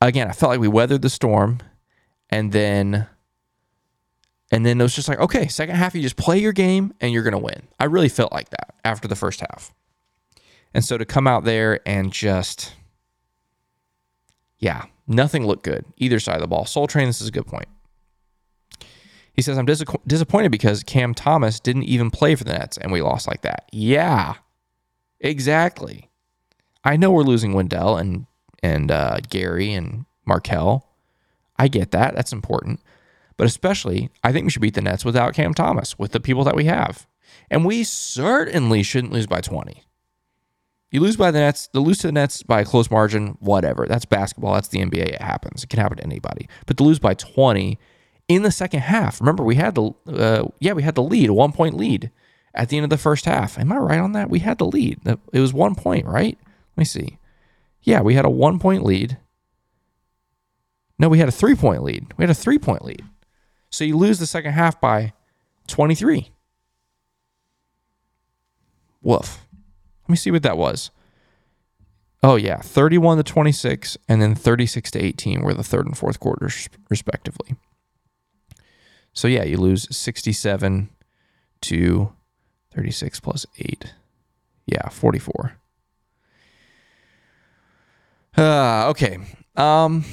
again, 0.00 0.28
I 0.28 0.32
felt 0.32 0.50
like 0.50 0.60
we 0.60 0.68
weathered 0.68 1.02
the 1.02 1.10
storm, 1.10 1.60
and 2.30 2.52
then 2.52 3.06
And 4.50 4.64
then 4.64 4.80
it 4.80 4.84
was 4.84 4.94
just 4.94 5.08
like, 5.08 5.18
okay, 5.18 5.48
second 5.48 5.74
half, 5.74 5.94
you 5.94 6.02
just 6.02 6.16
play 6.16 6.38
your 6.38 6.52
game 6.52 6.94
and 7.00 7.12
you're 7.12 7.22
to 7.32 7.38
win. 7.38 7.66
I 7.80 7.86
really 7.86 8.08
felt 8.08 8.32
like 8.32 8.50
that 8.50 8.74
after 8.84 9.08
the 9.08 9.16
first 9.16 9.40
half. 9.40 9.72
And 10.72 10.84
so 10.84 10.96
to 10.96 11.04
come 11.04 11.26
out 11.26 11.44
there 11.44 11.80
and 11.86 12.12
just, 12.12 12.74
yeah, 14.58 14.84
nothing 15.08 15.44
looked 15.46 15.64
good 15.64 15.84
either 15.96 16.20
side 16.20 16.36
of 16.36 16.40
the 16.42 16.46
ball. 16.46 16.66
Soul 16.66 16.86
Train, 16.86 17.06
this 17.08 17.20
is 17.20 17.28
a 17.28 17.32
good 17.32 17.46
point. 17.46 17.66
He 19.32 19.42
says, 19.42 19.58
I'm 19.58 19.66
dis- 19.66 19.82
disappointed 20.06 20.52
because 20.52 20.84
Cam 20.84 21.14
Thomas 21.14 21.58
didn't 21.58 21.84
even 21.84 22.10
play 22.10 22.36
for 22.36 22.44
the 22.44 22.52
Nets 22.52 22.78
and 22.78 22.92
we 22.92 23.02
lost 23.02 23.26
like 23.26 23.42
that. 23.42 23.68
Yeah, 23.72 24.34
exactly. 25.18 26.10
I 26.84 26.96
know 26.96 27.10
we're 27.10 27.22
losing 27.22 27.52
Wendell 27.52 27.96
and, 27.96 28.26
and 28.62 28.90
uh, 28.90 29.18
Gary 29.28 29.72
and 29.72 30.04
Markelle. 30.26 30.86
I 31.58 31.68
get 31.68 31.90
that. 31.92 32.14
That's 32.14 32.32
important. 32.32 32.80
But 33.36 33.46
especially, 33.46 34.10
I 34.22 34.32
think 34.32 34.44
we 34.44 34.50
should 34.50 34.62
beat 34.62 34.74
the 34.74 34.82
Nets 34.82 35.04
without 35.04 35.34
Cam 35.34 35.54
Thomas, 35.54 35.98
with 35.98 36.12
the 36.12 36.20
people 36.20 36.44
that 36.44 36.56
we 36.56 36.64
have. 36.66 37.06
And 37.50 37.64
we 37.64 37.84
certainly 37.84 38.82
shouldn't 38.82 39.12
lose 39.12 39.26
by 39.26 39.40
20. 39.40 39.84
You 40.90 41.00
lose 41.00 41.16
by 41.16 41.32
the 41.32 41.40
Nets, 41.40 41.68
the 41.72 41.80
lose 41.80 41.98
to 41.98 42.06
the 42.06 42.12
Nets 42.12 42.44
by 42.44 42.60
a 42.60 42.64
close 42.64 42.88
margin, 42.88 43.36
whatever. 43.40 43.86
That's 43.88 44.04
basketball. 44.04 44.54
That's 44.54 44.68
the 44.68 44.78
NBA. 44.78 45.14
It 45.14 45.22
happens. 45.22 45.64
It 45.64 45.68
can 45.68 45.80
happen 45.80 45.96
to 45.96 46.04
anybody. 46.04 46.48
But 46.66 46.76
to 46.76 46.84
lose 46.84 47.00
by 47.00 47.14
20 47.14 47.78
in 48.28 48.42
the 48.42 48.52
second 48.52 48.80
half, 48.80 49.20
remember 49.20 49.42
we 49.42 49.56
had 49.56 49.74
the 49.74 49.90
uh, 50.06 50.48
yeah 50.60 50.72
we 50.72 50.84
had 50.84 50.94
the 50.94 51.02
lead, 51.02 51.30
a 51.30 51.34
one 51.34 51.50
point 51.50 51.76
lead 51.76 52.12
at 52.54 52.68
the 52.68 52.76
end 52.76 52.84
of 52.84 52.90
the 52.90 52.96
first 52.96 53.24
half. 53.24 53.58
Am 53.58 53.72
I 53.72 53.76
right 53.76 53.98
on 53.98 54.12
that? 54.12 54.30
We 54.30 54.38
had 54.38 54.58
the 54.58 54.66
lead. 54.66 55.00
It 55.32 55.40
was 55.40 55.52
one 55.52 55.74
point, 55.74 56.06
right? 56.06 56.38
Let 56.76 56.78
me 56.80 56.84
see. 56.84 57.18
Yeah, 57.82 58.00
we 58.00 58.14
had 58.14 58.24
a 58.24 58.30
one 58.30 58.58
point 58.58 58.84
lead. 58.84 59.18
No, 60.98 61.08
we 61.08 61.18
had 61.18 61.28
a 61.28 61.32
three 61.32 61.54
point 61.54 61.82
lead. 61.82 62.06
We 62.16 62.22
had 62.22 62.30
a 62.30 62.34
three 62.34 62.58
point 62.58 62.84
lead. 62.84 63.04
So 63.70 63.84
you 63.84 63.96
lose 63.96 64.18
the 64.18 64.26
second 64.26 64.52
half 64.52 64.80
by 64.80 65.12
23. 65.66 66.30
Woof. 69.02 69.46
Let 70.04 70.10
me 70.10 70.16
see 70.16 70.30
what 70.30 70.42
that 70.42 70.56
was. 70.56 70.90
Oh 72.22 72.36
yeah, 72.36 72.58
31 72.58 73.18
to 73.18 73.22
26 73.22 73.98
and 74.08 74.22
then 74.22 74.34
36 74.34 74.90
to 74.92 74.98
18 74.98 75.42
were 75.42 75.52
the 75.52 75.62
third 75.62 75.86
and 75.86 75.96
fourth 75.96 76.18
quarters 76.20 76.70
respectively. 76.88 77.56
So 79.12 79.28
yeah, 79.28 79.44
you 79.44 79.58
lose 79.58 79.94
67 79.94 80.88
to 81.62 82.12
36 82.74 83.20
plus 83.20 83.46
8. 83.58 83.92
Yeah, 84.66 84.88
44. 84.88 85.58
Uh, 88.36 88.88
okay. 88.90 89.18
Um 89.56 90.04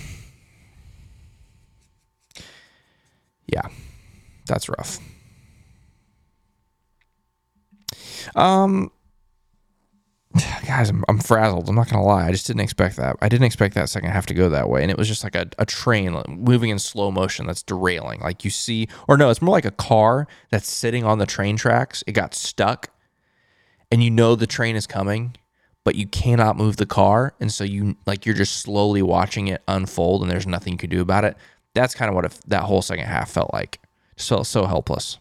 Yeah. 3.48 3.68
That's 4.46 4.70
rough. 4.70 5.00
Um 8.36 8.92
guys, 10.66 10.90
I'm, 10.90 11.04
I'm, 11.10 11.20
frazzled. 11.20 11.68
I'm 11.68 11.76
not 11.76 11.90
gonna 11.90 12.04
lie. 12.04 12.28
I 12.28 12.32
just 12.32 12.48
didn't 12.48 12.62
expect 12.62 12.96
that. 12.98 13.18
I 13.22 13.28
didn't 13.28 13.46
expect 13.46 13.76
that 13.76 13.90
second 13.90 14.12
half 14.12 14.26
to 14.28 14.34
go 14.34 14.50
that 14.50 14.70
way, 14.70 14.82
and 14.82 14.90
it 14.90 14.98
was 14.98 15.08
just 15.08 15.24
like 15.24 15.36
a, 15.36 15.48
a 15.58 15.66
train 15.66 16.22
moving 16.30 16.70
in 16.70 16.80
slow 16.80 17.12
motion 17.12 17.48
that's 17.48 17.64
derailing. 17.64 18.22
Like 18.22 18.46
you 18.46 18.50
see, 18.50 18.88
or 19.08 19.18
no, 19.18 19.30
it's 19.30 19.42
more 19.42 19.54
like 19.54 19.66
a 19.66 19.72
car 19.72 20.28
that's 20.50 20.72
sitting 20.72 21.04
on 21.04 21.18
the 21.18 21.26
train 21.26 21.58
tracks. 21.58 22.04
It 22.08 22.14
got 22.14 22.34
stuck, 22.34 22.90
and 23.92 24.02
you 24.04 24.10
know 24.10 24.36
the 24.36 24.48
train 24.48 24.76
is 24.76 24.88
coming, 24.88 25.36
but 25.84 25.96
you 25.96 26.08
cannot 26.08 26.58
move 26.58 26.78
the 26.78 26.86
car, 26.86 27.34
and 27.40 27.52
so 27.52 27.64
you 27.64 27.96
like 28.06 28.26
you're 28.26 28.36
just 28.36 28.58
slowly 28.58 29.02
watching 29.02 29.48
it 29.48 29.62
unfold, 29.68 30.22
and 30.22 30.30
there's 30.30 30.48
nothing 30.48 30.74
you 30.74 30.80
can 30.80 30.90
do 30.90 31.02
about 31.02 31.26
it. 31.26 31.36
That's 31.74 31.96
kind 31.96 32.10
of 32.10 32.16
what 32.16 32.32
that 32.48 32.64
whole 32.64 32.82
second 32.82 33.06
half 33.06 33.32
felt 33.32 33.54
like. 33.54 33.80
Just 34.16 34.30
felt 34.30 34.48
so 34.48 34.66
helpless. 34.66 35.18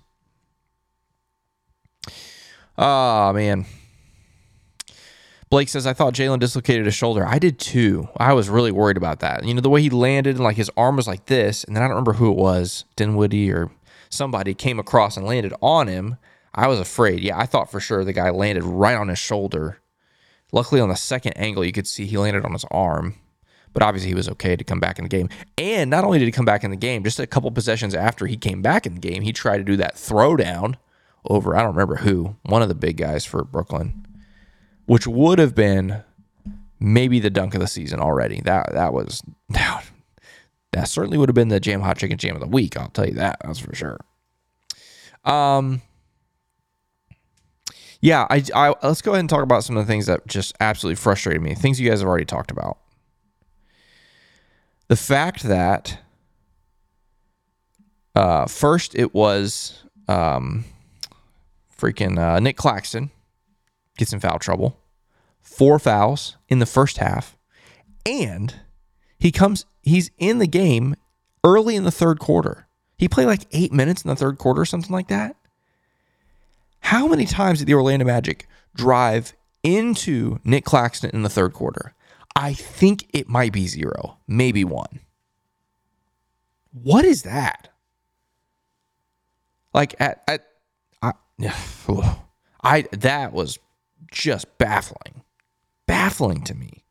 Oh 2.77 3.33
man. 3.33 3.67
Blake 5.51 5.69
says, 5.69 5.85
I 5.85 5.95
thought 5.95 6.15
Jalen 6.15 6.39
dislocated 6.39 6.87
his 6.87 6.95
shoulder. 6.95 7.27
I 7.27 7.41
did 7.41 7.59
too. 7.59 8.09
I 8.17 8.35
was 8.35 8.49
really 8.49 8.71
worried 8.71 8.97
about 8.97 9.19
that. 9.19 9.45
You 9.45 9.53
know, 9.53 9.61
the 9.61 9.69
way 9.69 9.83
he 9.83 9.91
landed 9.91 10.37
and 10.37 10.45
like 10.45 10.57
his 10.57 10.71
arm 10.77 10.95
was 10.95 11.09
like 11.09 11.27
this, 11.27 11.65
and 11.65 11.75
then 11.75 11.83
I 11.83 11.87
don't 11.87 11.97
remember 11.97 12.13
who 12.13 12.31
it 12.31 12.37
was, 12.37 12.85
Dinwiddie 12.95 13.51
or 13.51 13.73
somebody 14.09 14.55
came 14.55 14.79
across 14.79 15.17
and 15.17 15.27
landed 15.27 15.53
on 15.61 15.89
him. 15.89 16.19
I 16.55 16.69
was 16.69 16.79
afraid. 16.79 17.21
Yeah, 17.21 17.37
I 17.37 17.47
thought 17.47 17.69
for 17.69 17.81
sure 17.81 18.05
the 18.05 18.13
guy 18.13 18.31
landed 18.31 18.63
right 18.63 18.95
on 18.95 19.09
his 19.09 19.19
shoulder. 19.19 19.80
Luckily, 20.53 20.81
on 20.81 20.89
the 20.89 20.97
second 20.97 21.35
angle, 21.35 21.65
you 21.65 21.73
could 21.73 21.87
see 21.87 22.07
he 22.07 22.19
landed 22.19 22.45
on 22.45 22.53
his 22.53 22.65
arm. 22.71 23.15
But 23.73 23.85
obviously, 23.85 24.09
he 24.09 24.17
was 24.17 24.29
okay 24.31 24.57
to 24.57 24.65
come 24.65 24.81
back 24.81 24.99
in 24.99 25.05
the 25.05 25.09
game. 25.09 25.29
And 25.57 25.91
not 25.91 26.05
only 26.05 26.19
did 26.19 26.25
he 26.25 26.33
come 26.33 26.45
back 26.45 26.65
in 26.65 26.71
the 26.71 26.77
game, 26.77 27.05
just 27.05 27.21
a 27.21 27.27
couple 27.27 27.51
possessions 27.53 27.95
after 27.95 28.27
he 28.27 28.37
came 28.37 28.63
back 28.63 28.85
in 28.85 28.95
the 28.95 29.01
game, 29.01 29.23
he 29.23 29.33
tried 29.33 29.59
to 29.59 29.65
do 29.65 29.77
that 29.77 29.95
throwdown 29.95 30.75
over, 31.25 31.55
I 31.55 31.61
don't 31.61 31.75
remember 31.75 31.97
who, 31.97 32.35
one 32.43 32.63
of 32.63 32.69
the 32.69 32.75
big 32.75 32.97
guys 32.97 33.25
for 33.25 33.45
Brooklyn 33.45 34.07
which 34.91 35.07
would 35.07 35.39
have 35.39 35.55
been 35.55 36.03
maybe 36.81 37.21
the 37.21 37.31
dunk 37.31 37.55
of 37.55 37.61
the 37.61 37.69
season 37.69 38.01
already. 38.01 38.41
That 38.41 38.73
that 38.73 38.93
was 38.93 39.23
that, 39.51 39.85
that 40.73 40.89
certainly 40.89 41.17
would 41.17 41.29
have 41.29 41.35
been 41.35 41.47
the 41.47 41.61
jam 41.61 41.81
hot 41.81 41.97
chicken 41.97 42.19
jam 42.19 42.35
of 42.35 42.41
the 42.41 42.49
week. 42.49 42.77
I'll 42.77 42.89
tell 42.89 43.07
you 43.07 43.15
that. 43.15 43.39
That's 43.45 43.61
for 43.61 43.73
sure. 43.73 44.01
Um. 45.25 45.81
Yeah, 48.01 48.27
I, 48.31 48.43
I 48.55 48.75
let's 48.83 49.03
go 49.03 49.13
ahead 49.13 49.21
and 49.21 49.29
talk 49.29 49.43
about 49.43 49.65
some 49.65 49.77
of 49.77 49.87
the 49.87 49.91
things 49.91 50.07
that 50.07 50.27
just 50.27 50.55
absolutely 50.61 50.97
frustrated 50.97 51.43
me. 51.43 51.55
Things 51.55 51.81
you 51.81 51.89
guys 51.89 52.01
have 52.01 52.09
already 52.09 52.25
talked 52.25 52.51
about. 52.51 52.79
The 54.89 54.97
fact 54.97 55.43
that 55.45 55.99
uh, 58.15 58.47
first 58.47 58.95
it 58.95 59.15
was 59.15 59.85
um, 60.09 60.65
freaking 61.79 62.19
uh, 62.19 62.41
Nick 62.41 62.57
Claxton 62.57 63.11
gets 63.97 64.13
in 64.13 64.21
foul 64.21 64.39
trouble 64.39 64.77
four 65.43 65.79
fouls 65.79 66.37
in 66.49 66.59
the 66.59 66.67
first 66.67 66.99
half, 66.99 67.37
and 68.07 68.61
he 69.19 69.31
comes 69.31 69.67
he's 69.83 70.11
in 70.19 70.39
the 70.39 70.47
game 70.47 70.95
early 71.45 71.77
in 71.77 71.85
the 71.85 71.91
third 71.91 72.19
quarter. 72.19 72.67
He 72.97 73.09
played 73.09 73.27
like 73.27 73.47
eight 73.53 73.73
minutes 73.73 74.03
in 74.03 74.09
the 74.09 74.17
third 74.17 74.39
quarter, 74.39 74.65
something 74.65 74.93
like 74.93 75.09
that. 75.09 75.37
How 76.81 77.07
many 77.07 77.27
times 77.27 77.59
did 77.59 77.67
the 77.67 77.75
Orlando 77.75 78.05
Magic 78.05 78.47
drive 78.75 79.35
into 79.63 80.41
Nick 80.45 80.65
Claxton 80.65 81.11
in 81.11 81.23
the 81.23 81.29
third 81.29 81.53
quarter? 81.53 81.95
I 82.35 82.55
think 82.55 83.07
it 83.13 83.29
might 83.29 83.53
be 83.53 83.67
zero, 83.67 84.19
maybe 84.27 84.65
one. 84.65 85.01
What 86.73 87.05
is 87.05 87.23
that? 87.23 87.69
Like 89.75 89.95
at, 90.01 90.23
at 90.27 90.47
I, 91.03 91.13
I 92.63 92.83
that 92.93 93.33
was 93.33 93.59
just 94.11 94.59
baffling 94.59 95.23
baffling 95.91 96.43
to 96.45 96.55
me. 96.55 96.85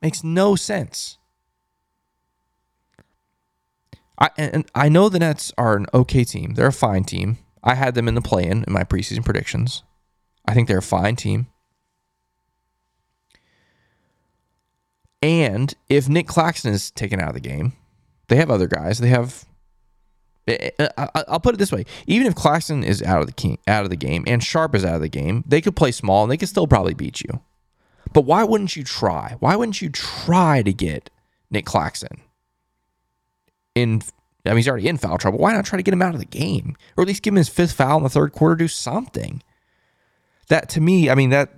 Makes 0.00 0.22
no 0.22 0.54
sense. 0.54 1.18
I 4.16 4.30
and 4.36 4.70
I 4.72 4.88
know 4.88 5.08
the 5.08 5.18
Nets 5.18 5.52
are 5.58 5.76
an 5.76 5.86
okay 5.92 6.22
team. 6.22 6.54
They're 6.54 6.68
a 6.68 6.72
fine 6.72 7.02
team. 7.02 7.38
I 7.64 7.74
had 7.74 7.94
them 7.94 8.06
in 8.06 8.14
the 8.14 8.20
play-in 8.20 8.62
in 8.64 8.72
my 8.72 8.84
preseason 8.84 9.24
predictions. 9.24 9.82
I 10.46 10.52
think 10.52 10.68
they're 10.68 10.78
a 10.78 10.82
fine 10.82 11.16
team. 11.16 11.46
And 15.22 15.74
if 15.88 16.06
Nick 16.06 16.28
Claxton 16.28 16.74
is 16.74 16.90
taken 16.90 17.18
out 17.18 17.28
of 17.28 17.34
the 17.34 17.40
game, 17.40 17.72
they 18.28 18.36
have 18.36 18.50
other 18.50 18.66
guys. 18.66 18.98
They 18.98 19.08
have. 19.08 19.46
Eh, 20.46 20.70
eh, 20.78 20.88
I'll 20.98 21.40
put 21.40 21.54
it 21.54 21.58
this 21.58 21.72
way: 21.72 21.86
even 22.06 22.26
if 22.26 22.34
Claxton 22.34 22.84
is 22.84 23.02
out 23.02 23.22
of 23.22 23.34
the 23.34 23.58
out 23.66 23.84
of 23.84 23.90
the 23.90 23.96
game 23.96 24.24
and 24.26 24.44
Sharpe 24.44 24.74
is 24.74 24.84
out 24.84 24.96
of 24.96 25.00
the 25.00 25.08
game, 25.08 25.42
they 25.46 25.62
could 25.62 25.74
play 25.74 25.92
small 25.92 26.24
and 26.24 26.30
they 26.30 26.36
could 26.36 26.50
still 26.50 26.66
probably 26.66 26.92
beat 26.92 27.22
you. 27.22 27.40
But 28.12 28.26
why 28.26 28.44
wouldn't 28.44 28.76
you 28.76 28.84
try? 28.84 29.36
Why 29.40 29.56
wouldn't 29.56 29.80
you 29.80 29.88
try 29.88 30.62
to 30.62 30.72
get 30.74 31.08
Nick 31.50 31.64
Claxton 31.64 32.20
in? 33.74 34.02
I 34.46 34.50
mean, 34.50 34.58
he's 34.58 34.68
already 34.68 34.88
in 34.88 34.98
foul 34.98 35.18
trouble. 35.18 35.38
Why 35.38 35.52
not 35.52 35.64
try 35.64 35.78
to 35.78 35.82
get 35.82 35.94
him 35.94 36.02
out 36.02 36.14
of 36.14 36.20
the 36.20 36.26
game, 36.26 36.76
or 36.96 37.02
at 37.02 37.08
least 37.08 37.22
give 37.22 37.32
him 37.32 37.38
his 37.38 37.48
fifth 37.48 37.72
foul 37.72 37.96
in 37.98 38.02
the 38.02 38.10
third 38.10 38.32
quarter? 38.32 38.54
Do 38.54 38.68
something. 38.68 39.42
That 40.48 40.68
to 40.70 40.80
me, 40.80 41.08
I 41.08 41.14
mean 41.14 41.30
that 41.30 41.54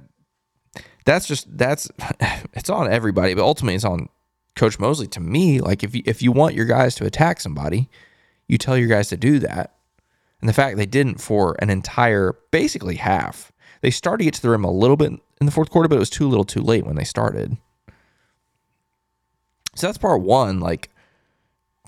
that's 1.04 1.26
just 1.26 1.56
that's 1.56 1.90
it's 2.52 2.70
on 2.70 2.90
everybody, 2.90 3.34
but 3.34 3.42
ultimately 3.42 3.74
it's 3.74 3.84
on 3.84 4.08
Coach 4.54 4.78
Mosley. 4.78 5.06
To 5.08 5.20
me, 5.20 5.60
like 5.60 5.82
if 5.82 5.94
you, 5.94 6.02
if 6.06 6.22
you 6.22 6.32
want 6.32 6.54
your 6.54 6.66
guys 6.66 6.94
to 6.96 7.06
attack 7.06 7.40
somebody, 7.40 7.88
you 8.46 8.58
tell 8.58 8.76
your 8.76 8.88
guys 8.88 9.08
to 9.08 9.16
do 9.16 9.38
that. 9.40 9.74
And 10.40 10.48
the 10.48 10.52
fact 10.52 10.76
they 10.76 10.86
didn't 10.86 11.20
for 11.20 11.56
an 11.60 11.70
entire, 11.70 12.34
basically 12.50 12.96
half, 12.96 13.52
they 13.80 13.90
started 13.90 14.18
to 14.18 14.24
get 14.24 14.34
to 14.34 14.42
the 14.42 14.50
rim 14.50 14.64
a 14.64 14.70
little 14.70 14.96
bit 14.96 15.12
in 15.40 15.46
the 15.46 15.52
fourth 15.52 15.70
quarter, 15.70 15.88
but 15.88 15.96
it 15.96 16.00
was 16.00 16.10
too 16.10 16.28
little 16.28 16.44
too 16.44 16.60
late 16.60 16.86
when 16.86 16.96
they 16.96 17.04
started. 17.04 17.56
So 19.74 19.86
that's 19.86 19.98
part 19.98 20.22
one. 20.22 20.60
Like, 20.60 20.90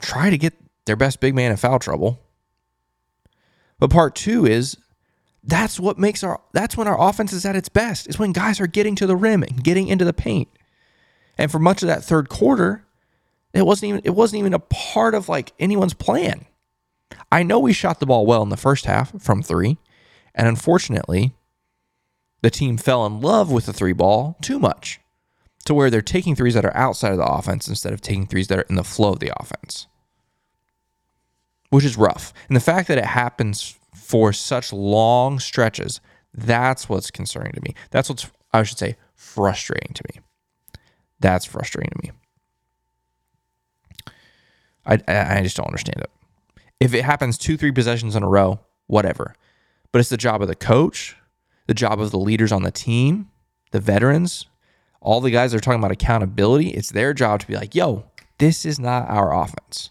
try 0.01 0.31
to 0.31 0.39
get 0.39 0.55
their 0.89 0.97
best 0.97 1.21
big 1.21 1.35
man 1.35 1.53
in 1.53 1.57
foul 1.57 1.79
trouble. 1.79 2.21
But 3.79 3.91
part 3.91 4.17
two 4.17 4.45
is 4.45 4.77
that's 5.45 5.79
what 5.79 5.99
makes 5.99 6.25
our 6.25 6.41
that's 6.53 6.77
when 6.77 6.89
our 6.89 7.01
offense 7.01 7.33
is 7.33 7.47
at 7.47 7.55
its 7.55 7.69
best, 7.69 8.09
is 8.09 8.19
when 8.19 8.33
guys 8.33 8.61
are 8.61 8.67
getting 8.67 8.97
to 8.97 9.07
the 9.07 9.17
rim 9.17 9.45
and 9.45 9.63
getting 9.63 9.87
into 9.87 10.05
the 10.05 10.13
paint. 10.13 10.49
And 11.39 11.51
for 11.51 11.61
much 11.61 11.83
of 11.83 11.87
that 11.87 12.03
third 12.03 12.29
quarter, 12.29 12.85
it 13.55 13.65
wasn't 13.65 13.91
even 13.91 14.01
it 14.05 14.15
wasn't 14.15 14.41
even 14.41 14.55
a 14.55 14.59
part 14.59 15.15
of 15.15 15.29
like 15.29 15.53
anyone's 15.61 15.95
plan. 15.95 16.45
I 17.31 17.43
know 17.43 17.59
we 17.59 17.73
shot 17.73 18.01
the 18.01 18.07
ball 18.07 18.27
well 18.27 18.43
in 18.43 18.49
the 18.49 18.57
first 18.57 18.87
half 18.87 19.21
from 19.23 19.43
three, 19.43 19.79
and 20.35 20.49
unfortunately, 20.49 21.35
the 22.43 22.51
team 22.51 22.77
fell 22.77 23.07
in 23.07 23.21
love 23.21 23.51
with 23.51 23.67
the 23.67 23.73
three 23.73 23.93
ball 23.93 24.37
too 24.43 24.59
much 24.59 25.01
to 25.65 25.75
where 25.75 25.91
they're 25.91 26.03
taking 26.03 26.35
threes 26.35 26.55
that 26.55 26.65
are 26.65 26.77
outside 26.77 27.13
of 27.13 27.19
the 27.19 27.27
offense 27.27 27.69
instead 27.69 27.93
of 27.93 28.01
taking 28.01 28.27
threes 28.27 28.49
that 28.49 28.59
are 28.59 28.67
in 28.71 28.75
the 28.75 28.85
flow 28.85 29.13
of 29.13 29.21
the 29.21 29.33
offense, 29.41 29.87
which 31.71 31.85
is 31.85 31.97
rough. 31.97 32.33
And 32.49 32.57
the 32.57 32.61
fact 32.61 32.89
that 32.89 32.99
it 32.99 33.05
happens 33.05 33.79
for 33.95 34.33
such 34.33 34.73
long 34.73 35.39
stretches, 35.39 36.01
that's 36.33 36.89
what's 36.89 37.11
concerning 37.11 37.53
to 37.53 37.61
me. 37.63 37.75
That's 37.91 38.09
what's, 38.09 38.31
I 38.53 38.63
should 38.63 38.79
say, 38.79 38.97
frustrating 39.15 39.93
to 39.95 40.03
me. 40.13 40.21
That's 41.21 41.45
frustrating 41.45 41.91
to 41.91 42.03
me. 42.03 42.13
I, 44.87 44.99
I 45.07 45.43
just 45.43 45.57
don't 45.57 45.67
understand 45.67 46.01
it. 46.01 46.11
If 46.81 46.95
it 46.95 47.05
happens 47.05 47.37
two, 47.37 47.57
three 47.57 47.73
possessions 47.73 48.17
in 48.17 48.23
a 48.23 48.29
row, 48.29 48.61
whatever. 48.87 49.35
But 49.93 49.99
it's 49.99 50.09
the 50.09 50.17
job 50.17 50.41
of 50.43 50.49
the 50.49 50.55
coach, 50.55 51.17
the 51.67 51.75
job 51.75 52.01
of 52.01 52.11
the 52.11 52.19
leaders 52.19 52.53
on 52.53 52.63
the 52.63 52.71
team, 52.71 53.31
the 53.73 53.81
veterans, 53.81 54.47
all 55.01 55.21
the 55.21 55.31
guys 55.31 55.53
that 55.53 55.59
are 55.59 55.61
talking 55.61 55.81
about 55.81 55.91
accountability. 55.91 56.71
It's 56.71 56.91
their 56.91 57.13
job 57.13 57.41
to 57.41 57.47
be 57.47 57.57
like, 57.57 57.75
yo, 57.75 58.05
this 58.39 58.65
is 58.65 58.79
not 58.79 59.09
our 59.09 59.35
offense. 59.35 59.91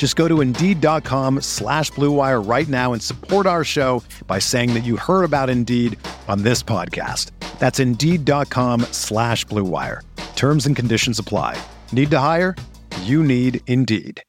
Just 0.00 0.16
go 0.16 0.28
to 0.28 0.40
Indeed.com 0.40 1.42
slash 1.42 1.90
BlueWire 1.90 2.48
right 2.48 2.66
now 2.66 2.94
and 2.94 3.02
support 3.02 3.46
our 3.46 3.64
show 3.64 4.02
by 4.26 4.38
saying 4.38 4.72
that 4.72 4.80
you 4.80 4.96
heard 4.96 5.24
about 5.24 5.50
Indeed 5.50 5.98
on 6.26 6.42
this 6.42 6.62
podcast. 6.62 7.32
That's 7.58 7.78
Indeed.com 7.78 8.80
slash 8.92 9.44
BlueWire. 9.44 10.00
Terms 10.36 10.64
and 10.64 10.74
conditions 10.74 11.18
apply. 11.18 11.62
Need 11.92 12.10
to 12.12 12.18
hire? 12.18 12.56
You 13.02 13.22
need 13.22 13.60
Indeed. 13.66 14.22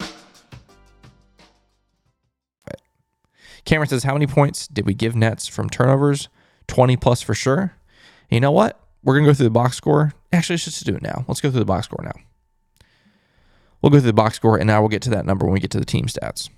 Cameron 3.63 3.87
says, 3.87 4.03
How 4.03 4.11
many 4.11 4.27
points 4.27 4.67
did 4.67 4.85
we 4.85 4.93
give 4.93 5.15
Nets 5.15 5.47
from 5.47 5.69
turnovers? 5.69 6.27
20 6.67 6.97
plus 6.97 7.21
for 7.21 7.33
sure. 7.33 7.61
And 7.61 7.71
you 8.31 8.41
know 8.41 8.51
what? 8.51 8.77
We're 9.03 9.13
going 9.13 9.23
to 9.23 9.29
go 9.29 9.33
through 9.35 9.45
the 9.45 9.51
box 9.51 9.77
score. 9.77 10.11
Actually, 10.33 10.55
let's 10.55 10.65
just 10.65 10.85
do 10.85 10.95
it 10.95 11.01
now. 11.01 11.23
Let's 11.29 11.39
go 11.39 11.49
through 11.49 11.59
the 11.59 11.65
box 11.65 11.85
score 11.85 12.03
now. 12.03 12.19
We'll 13.81 13.89
go 13.89 13.97
through 13.97 14.07
the 14.07 14.13
box 14.13 14.35
score 14.35 14.57
and 14.57 14.67
now 14.67 14.81
we'll 14.81 14.89
get 14.89 15.01
to 15.03 15.09
that 15.11 15.25
number 15.25 15.45
when 15.45 15.53
we 15.53 15.59
get 15.59 15.71
to 15.71 15.79
the 15.79 15.85
team 15.85 16.05
stats. 16.05 16.49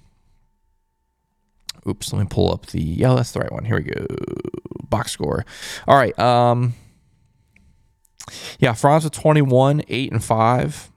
Oops, 1.87 2.13
let 2.13 2.19
me 2.19 2.27
pull 2.29 2.51
up 2.51 2.67
the 2.67 2.81
yeah, 2.81 3.13
that's 3.13 3.31
the 3.31 3.39
right 3.39 3.51
one. 3.51 3.65
Here 3.65 3.77
we 3.77 3.83
go. 3.83 4.05
Box 4.89 5.11
score. 5.11 5.45
All 5.87 5.97
right. 5.97 6.17
Um 6.17 6.73
yeah, 8.57 8.73
Franz 8.73 9.03
with 9.03 9.13
21, 9.13 9.83
8 9.87 10.11
and 10.13 10.23
5. 10.23 10.91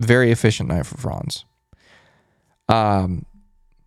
Very 0.00 0.32
efficient 0.32 0.68
night 0.68 0.86
for 0.86 0.96
Franz. 0.98 1.44
Um 2.68 3.26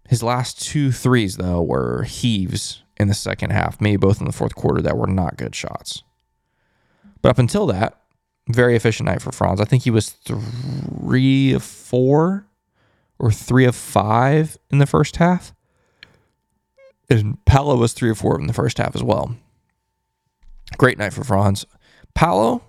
his 0.07 0.21
last 0.21 0.61
two 0.61 0.91
threes 0.91 1.37
though 1.37 1.61
were 1.61 2.03
heaves 2.03 2.83
in 2.97 3.07
the 3.07 3.13
second 3.13 3.51
half, 3.51 3.81
maybe 3.81 3.97
both 3.97 4.19
in 4.19 4.25
the 4.25 4.33
fourth 4.33 4.55
quarter 4.55 4.81
that 4.81 4.97
were 4.97 5.07
not 5.07 5.37
good 5.37 5.55
shots. 5.55 6.03
But 7.21 7.29
up 7.29 7.39
until 7.39 7.65
that, 7.67 7.99
very 8.47 8.75
efficient 8.75 9.07
night 9.07 9.21
for 9.21 9.31
Franz. 9.31 9.59
I 9.59 9.65
think 9.65 9.83
he 9.83 9.91
was 9.91 10.09
three 10.09 11.53
of 11.53 11.63
four 11.63 12.45
or 13.17 13.31
three 13.31 13.65
of 13.65 13.75
five 13.75 14.57
in 14.69 14.77
the 14.77 14.85
first 14.85 15.17
half. 15.17 15.53
And 17.09 17.43
Paolo 17.45 17.75
was 17.75 17.93
three 17.93 18.09
or 18.09 18.15
four 18.15 18.39
in 18.39 18.47
the 18.47 18.53
first 18.53 18.77
half 18.77 18.95
as 18.95 19.03
well. 19.03 19.35
Great 20.77 20.97
night 20.97 21.13
for 21.13 21.23
Franz. 21.23 21.65
Paolo, 22.13 22.63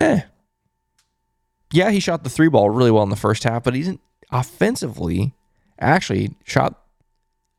eh. 0.00 0.22
Yeah, 1.72 1.90
he 1.90 2.00
shot 2.00 2.24
the 2.24 2.30
three 2.30 2.48
ball 2.48 2.70
really 2.70 2.90
well 2.90 3.02
in 3.02 3.10
the 3.10 3.16
first 3.16 3.44
half, 3.44 3.64
but 3.64 3.74
he 3.74 3.82
didn't 3.82 4.00
offensively 4.30 5.34
actually 5.78 6.34
shot 6.44 6.80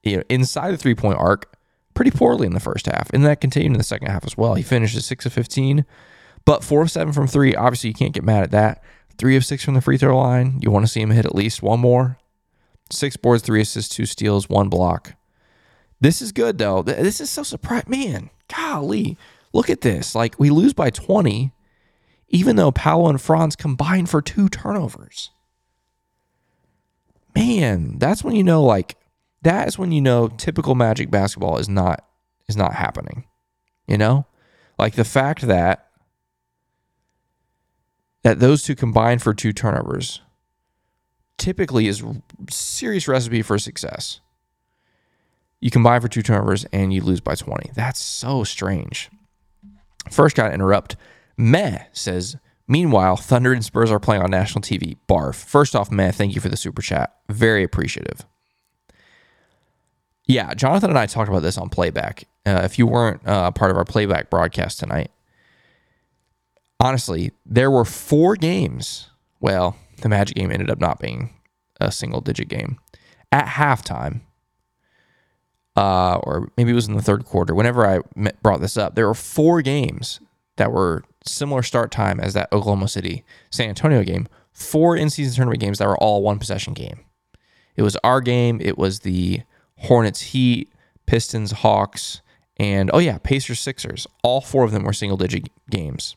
you 0.04 0.18
know, 0.18 0.24
inside 0.30 0.72
the 0.72 0.78
three 0.78 0.96
point 0.96 1.18
arc 1.18 1.56
pretty 1.94 2.12
poorly 2.12 2.48
in 2.48 2.54
the 2.54 2.60
first 2.60 2.86
half. 2.86 3.10
And 3.12 3.26
that 3.26 3.42
continued 3.42 3.74
in 3.74 3.78
the 3.78 3.84
second 3.84 4.08
half 4.08 4.26
as 4.26 4.38
well. 4.38 4.56
He 4.56 4.64
finished 4.64 4.96
at 4.96 5.04
six 5.04 5.26
of 5.26 5.34
15, 5.34 5.86
but 6.48 6.64
four 6.64 6.82
of 6.82 6.90
seven 6.90 7.14
from 7.14 7.28
three. 7.28 7.54
Obviously, 7.54 7.90
you 7.90 7.94
can't 7.94 8.14
get 8.14 8.24
mad 8.24 8.42
at 8.42 8.52
that. 8.52 8.82
Three 9.18 9.36
of 9.36 9.44
six 9.44 9.66
from 9.66 9.74
the 9.74 9.82
free 9.82 9.98
throw 9.98 10.18
line. 10.18 10.60
You 10.62 10.72
want 10.72 10.86
to 10.86 10.92
see 10.92 11.02
him 11.02 11.10
hit 11.10 11.26
at 11.26 11.36
least 11.36 11.62
one 11.62 11.82
more. 11.82 12.18
Six 12.90 13.18
boards, 13.18 13.44
three 13.44 13.60
assists, 13.60 13.94
two 13.94 14.06
steals, 14.06 14.48
one 14.48 14.70
block. 14.70 15.16
This 16.00 16.22
is 16.22 16.32
good, 16.32 16.58
though. 16.58 16.84
This 16.84 17.20
is 17.20 17.30
so 17.30 17.44
surprising. 17.44 17.90
Man, 17.90 18.30
golly. 18.48 19.18
Look 19.52 19.70
at 19.70 19.82
this. 19.82 20.16
Like, 20.16 20.40
we 20.40 20.50
lose 20.50 20.74
by 20.74 20.90
20, 20.90 21.52
even 22.30 22.56
though 22.56 22.72
Paolo 22.72 23.10
and 23.10 23.22
Franz 23.22 23.58
combined 23.58 24.10
for 24.10 24.22
two 24.22 24.48
turnovers. 24.48 25.32
Man, 27.36 27.98
that's 28.00 28.24
when 28.24 28.38
you 28.38 28.44
know, 28.44 28.64
like, 28.64 28.96
that 29.42 29.68
is 29.68 29.78
when 29.78 29.92
you 29.92 30.00
know 30.00 30.30
typical 30.30 30.76
Magic 30.76 31.12
basketball 31.12 31.58
is 31.58 31.68
not 31.68 32.06
is 32.48 32.56
not 32.56 32.74
happening. 32.74 33.26
You 33.86 33.98
know, 33.98 34.26
like 34.80 34.96
the 34.96 35.04
fact 35.04 35.42
that 35.42 35.87
that 38.28 38.42
those 38.42 38.62
two 38.62 38.76
combine 38.76 39.20
for 39.20 39.34
two 39.34 39.54
turnovers 39.54 40.22
typically 41.38 41.88
is 41.88 42.04
serious 42.50 43.08
recipe 43.08 43.42
for 43.42 43.58
success. 43.58 44.20
You 45.62 45.72
combine 45.72 46.02
for 46.02 46.10
two 46.10 46.22
turnovers 46.22 46.66
and 46.74 46.94
you 46.94 47.02
lose 47.02 47.22
by 47.22 47.36
20. 47.36 47.72
That's 47.74 48.02
so 48.02 48.44
strange. 48.44 49.10
First, 50.12 50.36
got 50.36 50.50
to 50.50 50.54
interrupt. 50.54 50.98
Meh 51.38 51.86
says, 51.94 52.36
Meanwhile, 52.68 53.16
Thunder 53.16 53.54
and 53.54 53.64
Spurs 53.64 53.92
are 53.92 54.00
playing 54.00 54.24
on 54.24 54.30
national 54.30 54.62
TV. 54.62 54.98
Barf. 55.08 55.36
First 55.36 55.74
off, 55.74 55.90
Meh, 55.90 56.12
thank 56.12 56.36
you 56.36 56.42
for 56.42 56.50
the 56.50 56.58
super 56.58 56.82
chat. 56.82 57.16
Very 57.30 57.64
appreciative. 57.64 58.26
Yeah, 60.26 60.54
Jonathan 60.54 60.90
and 60.90 61.00
I 61.00 61.06
talked 61.06 61.30
about 61.30 61.44
this 61.44 61.58
on 61.58 61.70
playback. 61.70 62.26
Uh, 62.46 62.60
if 62.66 62.78
you 62.78 62.88
weren't 62.88 63.26
uh, 63.26 63.52
part 63.52 63.72
of 63.72 63.78
our 63.78 63.86
playback 63.86 64.30
broadcast 64.30 64.80
tonight, 64.80 65.12
honestly, 66.80 67.32
there 67.46 67.72
were 67.72 67.86
four 67.86 68.36
games. 68.36 69.10
Well, 69.40 69.76
the 70.02 70.10
Magic 70.10 70.36
game 70.36 70.52
ended 70.52 70.70
up 70.70 70.80
not 70.80 71.00
being 71.00 71.34
a 71.80 71.92
single 71.92 72.22
digit 72.22 72.48
game 72.48 72.80
at 73.32 73.46
halftime, 73.46 74.22
uh, 75.76 76.16
or 76.24 76.52
maybe 76.58 76.72
it 76.72 76.76
was 76.76 76.88
in 76.88 76.96
the 76.96 77.02
third 77.02 77.26
quarter. 77.26 77.54
Whenever 77.54 77.86
I 77.86 78.32
brought 78.42 78.62
this 78.62 78.78
up, 78.78 78.96
there 78.96 79.08
were 79.08 79.14
four 79.14 79.62
games 79.62 80.20
that 80.56 80.72
were 80.72 81.04
similar 81.26 81.62
start 81.62 81.92
time 81.92 82.20
as 82.20 82.34
that 82.34 82.52
Oklahoma 82.52 82.88
City 82.88 83.24
San 83.50 83.70
Antonio 83.70 84.04
game. 84.04 84.28
Four 84.52 84.98
in 84.98 85.10
season 85.10 85.36
tournament 85.36 85.62
games 85.62 85.78
that 85.78 85.88
were 85.88 85.98
all 85.98 86.24
one 86.24 86.40
possession 86.40 86.74
game. 86.74 87.02
It 87.76 87.84
was 87.84 87.96
our 88.04 88.22
game. 88.22 88.60
It 88.60 88.78
was 88.78 89.02
the 89.02 89.44
Hornets, 89.78 90.22
Heat, 90.22 90.72
Pistons, 91.06 91.52
Hawks, 91.52 92.22
and 92.58 92.90
oh 92.92 92.98
yeah, 92.98 93.20
Pacers, 93.20 93.60
Sixers. 93.60 94.08
All 94.24 94.42
four 94.42 94.64
of 94.64 94.72
them 94.72 94.84
were 94.84 94.94
single 94.94 95.18
digit 95.18 95.50
games. 95.70 96.16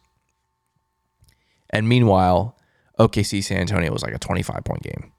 And 1.70 1.88
meanwhile, 1.88 2.56
OKC 2.98 3.42
San 3.42 3.58
Antonio 3.58 3.92
was 3.92 4.02
like 4.02 4.14
a 4.14 4.18
25 4.18 4.64
point 4.64 4.82
game. 4.82 5.12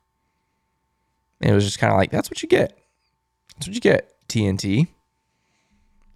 And 1.41 1.51
it 1.51 1.53
was 1.53 1.65
just 1.65 1.79
kind 1.79 1.91
of 1.91 1.97
like, 1.97 2.11
that's 2.11 2.29
what 2.29 2.43
you 2.43 2.49
get. 2.49 2.77
That's 3.55 3.67
what 3.67 3.75
you 3.75 3.81
get, 3.81 4.13
TNT, 4.27 4.87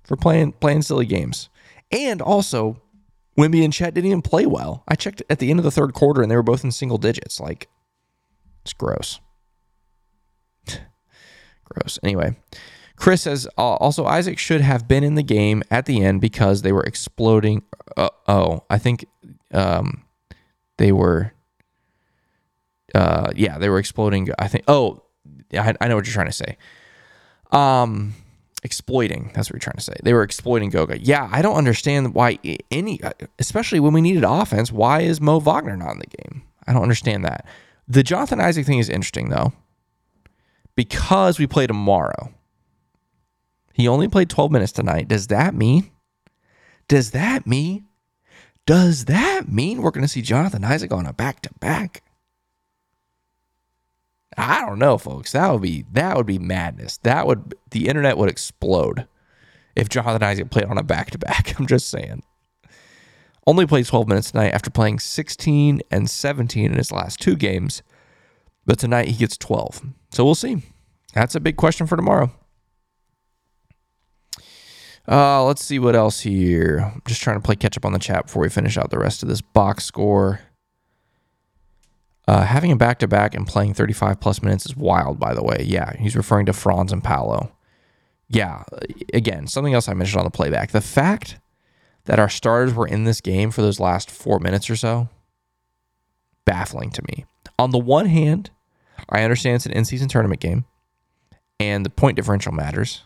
for 0.03 0.15
playing 0.15 0.53
playing 0.53 0.83
silly 0.83 1.05
games. 1.05 1.49
And 1.91 2.21
also, 2.21 2.81
Wemby 3.37 3.63
and 3.63 3.73
Chet 3.73 3.93
didn't 3.93 4.07
even 4.07 4.21
play 4.21 4.45
well. 4.45 4.83
I 4.87 4.95
checked 4.95 5.21
at 5.29 5.39
the 5.39 5.49
end 5.49 5.59
of 5.59 5.63
the 5.63 5.71
third 5.71 5.93
quarter 5.93 6.21
and 6.21 6.31
they 6.31 6.35
were 6.35 6.43
both 6.43 6.63
in 6.63 6.71
single 6.71 6.97
digits. 6.97 7.39
Like, 7.39 7.67
it's 8.63 8.73
gross. 8.73 9.19
Gross. 11.65 11.99
Anyway, 12.03 12.35
Chris 12.95 13.23
says 13.23 13.47
also 13.57 14.05
Isaac 14.05 14.37
should 14.39 14.61
have 14.61 14.87
been 14.87 15.03
in 15.03 15.15
the 15.15 15.23
game 15.23 15.63
at 15.69 15.85
the 15.85 16.03
end 16.03 16.21
because 16.21 16.61
they 16.61 16.71
were 16.71 16.83
exploding. 16.83 17.63
Uh, 17.97 18.09
oh, 18.27 18.63
I 18.69 18.77
think 18.77 19.05
um, 19.51 20.04
they 20.77 20.91
were. 20.91 21.33
Uh, 22.93 23.31
yeah, 23.35 23.57
they 23.57 23.69
were 23.69 23.79
exploding. 23.79 24.29
I 24.39 24.47
think. 24.47 24.63
Oh, 24.67 25.03
I, 25.53 25.73
I 25.81 25.87
know 25.87 25.95
what 25.95 26.05
you're 26.05 26.13
trying 26.13 26.27
to 26.27 26.31
say. 26.31 26.57
Um, 27.51 28.13
exploiting. 28.63 29.31
That's 29.33 29.49
what 29.49 29.53
you're 29.53 29.59
trying 29.59 29.77
to 29.77 29.83
say. 29.83 29.93
They 30.03 30.13
were 30.13 30.23
exploiting 30.23 30.69
Goga. 30.69 30.99
Yeah, 30.99 31.29
I 31.31 31.41
don't 31.41 31.55
understand 31.55 32.13
why 32.13 32.39
any, 32.71 32.99
especially 33.39 33.79
when 33.79 33.93
we 33.93 34.01
needed 34.01 34.23
offense. 34.23 34.71
Why 34.71 35.01
is 35.01 35.21
Mo 35.21 35.39
Wagner 35.39 35.77
not 35.77 35.91
in 35.91 35.99
the 35.99 36.23
game? 36.23 36.43
I 36.67 36.73
don't 36.73 36.81
understand 36.81 37.23
that. 37.25 37.45
The 37.87 38.03
Jonathan 38.03 38.41
Isaac 38.41 38.65
thing 38.65 38.79
is 38.79 38.89
interesting 38.89 39.29
though, 39.29 39.53
because 40.75 41.37
we 41.37 41.47
play 41.47 41.67
tomorrow. 41.67 42.33
He 43.73 43.87
only 43.87 44.07
played 44.07 44.29
12 44.29 44.51
minutes 44.51 44.71
tonight. 44.71 45.07
Does 45.07 45.27
that 45.27 45.53
mean? 45.53 45.91
Does 46.87 47.11
that 47.11 47.45
mean? 47.45 47.85
Does 48.65 49.05
that 49.05 49.47
mean 49.47 49.81
we're 49.81 49.91
going 49.91 50.03
to 50.03 50.07
see 50.07 50.21
Jonathan 50.21 50.63
Isaac 50.63 50.91
on 50.91 51.05
a 51.05 51.13
back 51.13 51.41
to 51.41 51.51
back? 51.59 52.03
I 54.37 54.61
don't 54.61 54.79
know, 54.79 54.97
folks. 54.97 55.31
That 55.31 55.51
would 55.51 55.61
be 55.61 55.85
that 55.93 56.17
would 56.17 56.25
be 56.25 56.39
madness. 56.39 56.97
That 56.97 57.25
would 57.27 57.55
the 57.69 57.87
internet 57.87 58.17
would 58.17 58.29
explode 58.29 59.07
if 59.75 59.87
Jonathan 59.87 60.23
Isaac 60.23 60.49
played 60.49 60.65
on 60.65 60.77
a 60.77 60.83
back 60.83 61.11
to 61.11 61.17
back. 61.17 61.57
I'm 61.59 61.67
just 61.67 61.89
saying. 61.89 62.23
Only 63.47 63.67
played 63.67 63.85
12 63.85 64.07
minutes 64.07 64.31
tonight 64.31 64.53
after 64.53 64.71
playing 64.71 64.99
16 64.99 65.81
and 65.91 66.09
17 66.09 66.65
in 66.65 66.77
his 66.77 66.91
last 66.91 67.21
two 67.21 67.35
games. 67.35 67.83
But 68.65 68.79
tonight 68.79 69.07
he 69.07 69.13
gets 69.13 69.37
12. 69.37 69.83
So 70.11 70.25
we'll 70.25 70.33
see. 70.33 70.63
That's 71.13 71.35
a 71.35 71.39
big 71.39 71.55
question 71.55 71.85
for 71.85 71.95
tomorrow. 71.95 72.31
Uh, 75.07 75.43
let's 75.43 75.63
see 75.63 75.77
what 75.77 75.95
else 75.95 76.21
here. 76.21 76.91
I'm 76.93 77.01
just 77.07 77.21
trying 77.21 77.37
to 77.37 77.41
play 77.41 77.55
catch 77.55 77.77
up 77.77 77.85
on 77.85 77.93
the 77.93 77.99
chat 77.99 78.25
before 78.25 78.41
we 78.41 78.49
finish 78.49 78.77
out 78.77 78.89
the 78.89 78.99
rest 78.99 79.21
of 79.21 79.29
this 79.29 79.41
box 79.41 79.85
score. 79.85 80.41
Uh, 82.27 82.43
having 82.43 82.71
a 82.71 82.75
back 82.75 82.97
to 82.99 83.07
back 83.07 83.35
and 83.35 83.45
playing 83.45 83.75
35 83.75 84.19
plus 84.19 84.41
minutes 84.41 84.65
is 84.65 84.75
wild, 84.75 85.19
by 85.19 85.33
the 85.33 85.43
way. 85.43 85.63
Yeah, 85.63 85.95
he's 85.97 86.15
referring 86.15 86.47
to 86.47 86.53
Franz 86.53 86.91
and 86.91 87.03
Paolo. 87.03 87.51
Yeah, 88.27 88.63
again, 89.13 89.45
something 89.45 89.75
else 89.75 89.87
I 89.87 89.93
mentioned 89.93 90.19
on 90.19 90.25
the 90.25 90.31
playback. 90.31 90.71
The 90.71 90.81
fact 90.81 91.37
that 92.05 92.17
our 92.17 92.29
starters 92.29 92.73
were 92.73 92.87
in 92.87 93.03
this 93.03 93.21
game 93.21 93.51
for 93.51 93.61
those 93.61 93.79
last 93.79 94.09
four 94.09 94.39
minutes 94.39 94.69
or 94.71 94.75
so, 94.75 95.09
baffling 96.45 96.89
to 96.91 97.03
me. 97.07 97.25
On 97.59 97.69
the 97.69 97.77
one 97.77 98.07
hand, 98.07 98.49
I 99.09 99.21
understand 99.21 99.57
it's 99.57 99.67
an 99.67 99.73
in 99.73 99.85
season 99.85 100.07
tournament 100.07 100.41
game 100.41 100.65
and 101.59 101.85
the 101.85 101.89
point 101.91 102.15
differential 102.15 102.51
matters. 102.51 103.03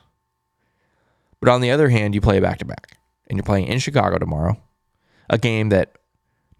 But 1.39 1.49
on 1.49 1.61
the 1.61 1.71
other 1.71 1.89
hand, 1.89 2.15
you 2.15 2.21
play 2.21 2.39
back 2.39 2.59
to 2.59 2.65
back 2.65 2.97
and 3.27 3.37
you're 3.37 3.43
playing 3.43 3.67
in 3.67 3.79
Chicago 3.79 4.17
tomorrow, 4.17 4.61
a 5.29 5.37
game 5.37 5.69
that 5.69 5.97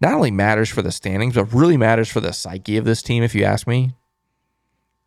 not 0.00 0.14
only 0.14 0.30
matters 0.30 0.70
for 0.70 0.82
the 0.82 0.92
standings, 0.92 1.34
but 1.34 1.52
really 1.52 1.76
matters 1.76 2.08
for 2.08 2.20
the 2.20 2.32
psyche 2.32 2.76
of 2.76 2.84
this 2.84 3.02
team, 3.02 3.22
if 3.22 3.34
you 3.34 3.44
ask 3.44 3.66
me. 3.66 3.94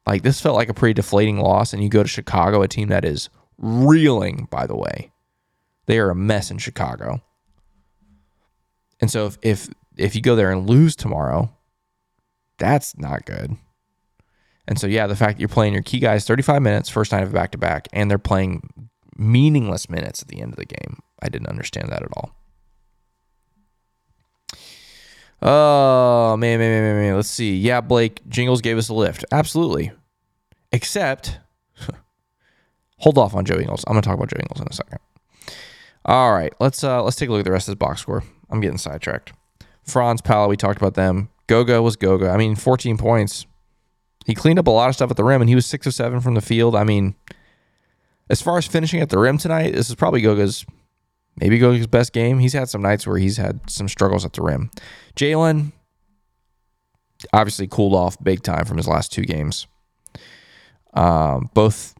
Like, 0.05 0.21
this 0.21 0.41
felt 0.41 0.55
like 0.55 0.69
a 0.69 0.73
pretty 0.73 0.93
deflating 0.93 1.39
loss, 1.39 1.73
and 1.73 1.81
you 1.81 1.89
go 1.89 2.03
to 2.03 2.09
Chicago, 2.09 2.61
a 2.61 2.67
team 2.67 2.89
that 2.89 3.05
is 3.05 3.29
reeling, 3.57 4.47
by 4.51 4.67
the 4.67 4.75
way. 4.75 5.11
They 5.85 5.97
are 5.97 6.09
a 6.09 6.15
mess 6.15 6.51
in 6.51 6.57
Chicago. 6.57 7.21
And 9.01 9.09
so 9.11 9.25
if 9.25 9.37
if 9.41 9.69
if 9.97 10.15
you 10.15 10.21
go 10.21 10.35
there 10.35 10.51
and 10.51 10.69
lose 10.69 10.95
tomorrow, 10.95 11.53
that's 12.57 12.97
not 12.97 13.25
good. 13.25 13.57
And 14.67 14.79
so 14.79 14.87
yeah, 14.87 15.07
the 15.07 15.15
fact 15.15 15.37
that 15.37 15.41
you're 15.41 15.49
playing 15.49 15.73
your 15.73 15.81
key 15.81 15.99
guys 15.99 16.25
35 16.25 16.61
minutes 16.61 16.89
first 16.89 17.11
night 17.11 17.23
of 17.23 17.33
back 17.33 17.51
to 17.51 17.57
back 17.57 17.89
and 17.91 18.09
they're 18.09 18.17
playing 18.17 18.82
meaningless 19.17 19.89
minutes 19.89 20.21
at 20.21 20.27
the 20.27 20.41
end 20.41 20.53
of 20.53 20.57
the 20.57 20.65
game. 20.65 20.99
I 21.21 21.29
didn't 21.29 21.47
understand 21.47 21.89
that 21.89 22.03
at 22.03 22.09
all. 22.15 22.35
Oh 25.41 26.37
man, 26.37 26.57
man, 26.57 26.71
man, 26.71 26.83
man, 26.83 26.95
man. 27.03 27.15
Let's 27.15 27.29
see. 27.29 27.57
Yeah, 27.57 27.81
Blake 27.81 28.27
Jingles 28.29 28.61
gave 28.61 28.77
us 28.77 28.87
a 28.89 28.93
lift. 28.93 29.25
Absolutely. 29.31 29.91
Except, 30.71 31.39
hold 32.99 33.17
off 33.17 33.35
on 33.35 33.43
Joe 33.43 33.57
Ingles. 33.57 33.83
I'm 33.87 33.93
gonna 33.93 34.01
talk 34.01 34.15
about 34.15 34.29
Joe 34.29 34.39
Ingles 34.39 34.61
in 34.61 34.67
a 34.69 34.73
second. 34.73 34.99
All 36.05 36.33
right, 36.33 36.53
let's 36.59 36.83
uh 36.83 37.03
let's 37.03 37.17
take 37.17 37.29
a 37.29 37.31
look 37.31 37.39
at 37.39 37.45
the 37.45 37.51
rest 37.51 37.67
of 37.67 37.73
this 37.73 37.79
box 37.79 38.01
score. 38.01 38.23
I'm 38.49 38.61
getting 38.61 38.77
sidetracked. 38.77 39.33
Franz 39.83 40.21
Paolo, 40.21 40.47
we 40.47 40.57
talked 40.57 40.77
about 40.77 40.93
them. 40.93 41.29
Goga 41.47 41.81
was 41.81 41.97
Goga. 41.97 42.29
I 42.29 42.37
mean, 42.37 42.55
14 42.55 42.97
points. 42.97 43.45
He 44.25 44.33
cleaned 44.33 44.59
up 44.59 44.67
a 44.67 44.71
lot 44.71 44.87
of 44.87 44.95
stuff 44.95 45.11
at 45.11 45.17
the 45.17 45.23
rim, 45.25 45.41
and 45.41 45.49
he 45.49 45.55
was 45.55 45.65
six 45.65 45.85
of 45.85 45.93
seven 45.93 46.21
from 46.21 46.35
the 46.35 46.41
field. 46.41 46.75
I 46.75 46.85
mean, 46.85 47.15
as 48.29 48.41
far 48.41 48.57
as 48.57 48.65
finishing 48.65 49.01
at 49.01 49.09
the 49.09 49.17
rim 49.17 49.37
tonight, 49.37 49.73
this 49.73 49.89
is 49.89 49.95
probably 49.95 50.21
Goga's 50.21 50.65
maybe 51.35 51.57
Goga's 51.57 51.87
best 51.87 52.13
game. 52.13 52.39
He's 52.39 52.53
had 52.53 52.69
some 52.69 52.81
nights 52.81 53.05
where 53.05 53.17
he's 53.17 53.37
had 53.37 53.69
some 53.69 53.87
struggles 53.87 54.25
at 54.25 54.33
the 54.33 54.41
rim. 54.41 54.71
Jalen 55.15 55.71
obviously 57.31 57.67
cooled 57.67 57.93
off 57.93 58.21
big 58.23 58.43
time 58.43 58.65
from 58.65 58.77
his 58.77 58.87
last 58.87 59.11
two 59.11 59.23
games, 59.23 59.67
um, 60.93 61.49
both 61.53 61.95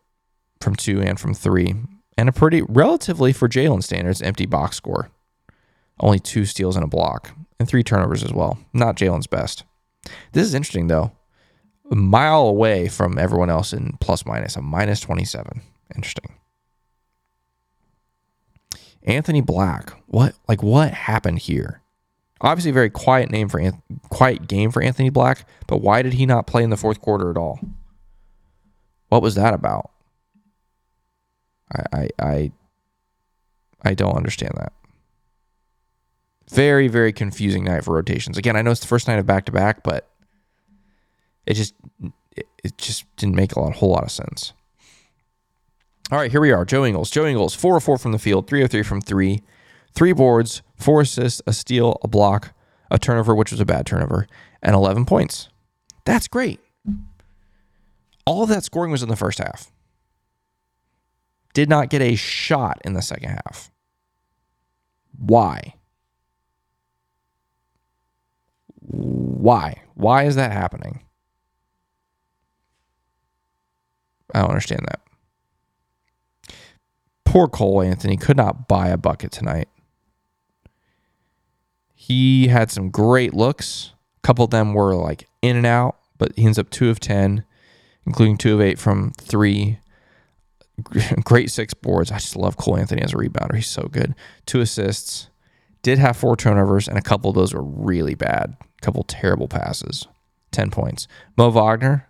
from 0.62 0.75
two 0.75 1.01
and 1.01 1.19
from 1.19 1.33
three, 1.33 1.75
and 2.17 2.29
a 2.29 2.31
pretty 2.31 2.62
relatively 2.63 3.33
for 3.33 3.47
Jalen 3.47 3.83
standards 3.83 4.21
empty 4.21 4.45
box 4.45 4.77
score. 4.77 5.09
Only 5.99 6.19
two 6.19 6.45
steals 6.45 6.75
and 6.75 6.83
a 6.83 6.88
block, 6.88 7.31
and 7.59 7.67
three 7.67 7.83
turnovers 7.83 8.23
as 8.23 8.33
well. 8.33 8.57
Not 8.73 8.97
Jalen's 8.97 9.27
best. 9.27 9.63
This 10.31 10.45
is 10.45 10.53
interesting 10.53 10.88
though. 10.88 11.12
A 11.91 11.95
mile 11.95 12.47
away 12.47 12.88
from 12.88 13.19
everyone 13.19 13.49
else 13.49 13.73
in 13.73 13.97
plus 13.99 14.25
minus, 14.25 14.55
a 14.55 14.62
minus 14.62 14.99
27. 15.01 15.62
Interesting. 15.96 16.34
Anthony 19.04 19.41
Black. 19.41 19.93
What 20.08 20.36
like 20.48 20.63
what 20.63 20.93
happened 20.93 21.39
here? 21.39 21.82
Obviously, 22.41 22.72
a 22.72 22.74
very 22.74 22.89
quiet 22.89 23.32
name 23.32 23.48
for 23.48 23.62
quiet 24.10 24.48
game 24.48 24.72
for 24.72 24.82
Anthony 24.82 25.10
Black, 25.10 25.48
but 25.67 25.82
why 25.82 26.02
did 26.02 26.13
he 26.13 26.26
not 26.26 26.48
play 26.48 26.63
in 26.63 26.69
the 26.69 26.78
fourth 26.78 27.02
quarter 27.02 27.30
at 27.30 27.38
all? 27.38 27.60
What 29.10 29.22
was 29.22 29.36
that 29.36 29.54
about? 29.54 29.91
I 31.72 31.84
I 31.93 32.10
I, 32.19 32.52
I 33.84 33.93
don't 33.93 34.15
understand 34.15 34.54
that. 34.58 34.74
Very 36.50 36.88
very 36.88 37.13
confusing 37.13 37.63
night 37.63 37.84
for 37.84 37.93
rotations. 37.93 38.38
Again, 38.38 38.56
I 38.56 38.62
know 38.62 38.72
it's 38.72 38.82
the 38.82 38.88
first 38.88 39.08
night 39.08 39.19
of 39.19 39.26
back 39.26 39.46
to 39.46 39.52
back, 39.52 39.84
but 39.84 40.10
it 41.46 41.56
just 41.56 41.74
it, 42.36 42.78
just 42.78 43.04
didn't 43.17 43.36
make 43.36 43.56
a 43.56 43.60
lot, 43.60 43.76
a 43.76 43.78
whole 43.78 43.91
lot 43.91 44.04
of 44.04 44.12
sense. 44.12 44.54
All 46.11 46.19
right, 46.19 46.31
here 46.31 46.41
we 46.41 46.51
are. 46.51 46.65
Joe 46.65 46.85
Ingles. 46.85 47.09
Joe 47.09 47.25
Ingles, 47.25 47.55
4 47.55 47.79
4 47.79 47.97
from 47.97 48.11
the 48.11 48.19
field, 48.19 48.47
3 48.47 48.67
3 48.67 48.83
from 48.83 49.01
three, 49.01 49.41
three 49.93 50.13
boards, 50.13 50.61
four 50.75 51.01
assists, 51.01 51.41
a 51.47 51.53
steal, 51.53 51.97
a 52.03 52.07
block, 52.07 52.53
a 52.91 52.99
turnover, 52.99 53.33
which 53.33 53.51
was 53.51 53.59
a 53.59 53.65
bad 53.65 53.85
turnover, 53.85 54.27
and 54.61 54.75
11 54.75 55.05
points. 55.05 55.49
That's 56.05 56.27
great. 56.27 56.59
All 58.25 58.43
of 58.43 58.49
that 58.49 58.63
scoring 58.63 58.91
was 58.91 59.03
in 59.03 59.09
the 59.09 59.15
first 59.15 59.39
half. 59.39 59.71
Did 61.53 61.69
not 61.69 61.89
get 61.89 62.01
a 62.01 62.15
shot 62.15 62.79
in 62.83 62.93
the 62.93 63.01
second 63.01 63.29
half. 63.29 63.71
Why? 65.17 65.75
Why? 68.79 69.81
Why 69.93 70.23
is 70.23 70.35
that 70.35 70.51
happening? 70.51 71.01
I 74.33 74.41
don't 74.41 74.49
understand 74.49 74.81
that. 74.87 75.02
Poor 77.34 77.48
Cole 77.48 77.82
Anthony 77.82 78.15
could 78.15 78.38
not 78.38 78.67
buy 78.67 78.89
a 78.89 78.96
bucket 78.96 79.32
tonight. 79.32 79.67
He 81.96 82.50
had 82.50 82.69
some 82.69 82.91
great 82.91 83.34
looks. 83.34 83.93
A 84.17 84.22
couple 84.22 84.46
of 84.46 84.52
them 84.52 84.76
were 84.76 84.93
like 84.93 85.28
in 85.41 85.56
and 85.56 85.65
out, 85.65 85.98
but 86.19 86.34
he 86.36 86.46
ends 86.46 86.60
up 86.60 86.69
two 86.69 86.91
of 86.91 87.00
10, 87.00 87.43
including 88.06 88.38
two 88.38 88.54
of 88.54 88.62
eight 88.62 88.78
from 88.78 89.13
three. 89.19 89.80
Great 91.24 91.50
six 91.50 91.74
boards. 91.74 92.12
I 92.12 92.19
just 92.19 92.36
love 92.36 92.56
Cole 92.56 92.78
Anthony 92.78 93.02
as 93.02 93.13
a 93.13 93.17
rebounder. 93.17 93.56
He's 93.56 93.67
so 93.67 93.88
good. 93.91 94.13
Two 94.46 94.62
assists. 94.62 95.30
Did 95.82 95.98
have 95.98 96.15
four 96.15 96.38
turnovers, 96.38 96.88
and 96.88 97.00
a 97.00 97.02
couple 97.02 97.32
of 97.32 97.36
those 97.36 97.52
were 97.52 97.63
really 97.63 98.13
bad. 98.13 98.58
A 98.62 98.82
couple 98.82 99.02
terrible 99.06 99.48
passes. 99.48 100.08
10 100.52 100.69
points. 100.69 101.08
Mo 101.36 101.50
Wagner, 101.50 102.08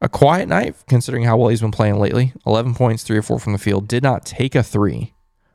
a 0.00 0.08
quiet 0.08 0.48
night 0.48 0.74
considering 0.88 1.24
how 1.24 1.36
well 1.36 1.48
he's 1.48 1.60
been 1.60 1.70
playing 1.70 1.98
lately. 1.98 2.32
11 2.46 2.74
points, 2.74 3.02
3 3.02 3.18
or 3.18 3.22
4 3.22 3.38
from 3.38 3.52
the 3.52 3.58
field. 3.58 3.88
Did 3.88 4.02
not 4.02 4.26
take 4.26 4.54
a 4.54 4.62
3. 4.62 5.12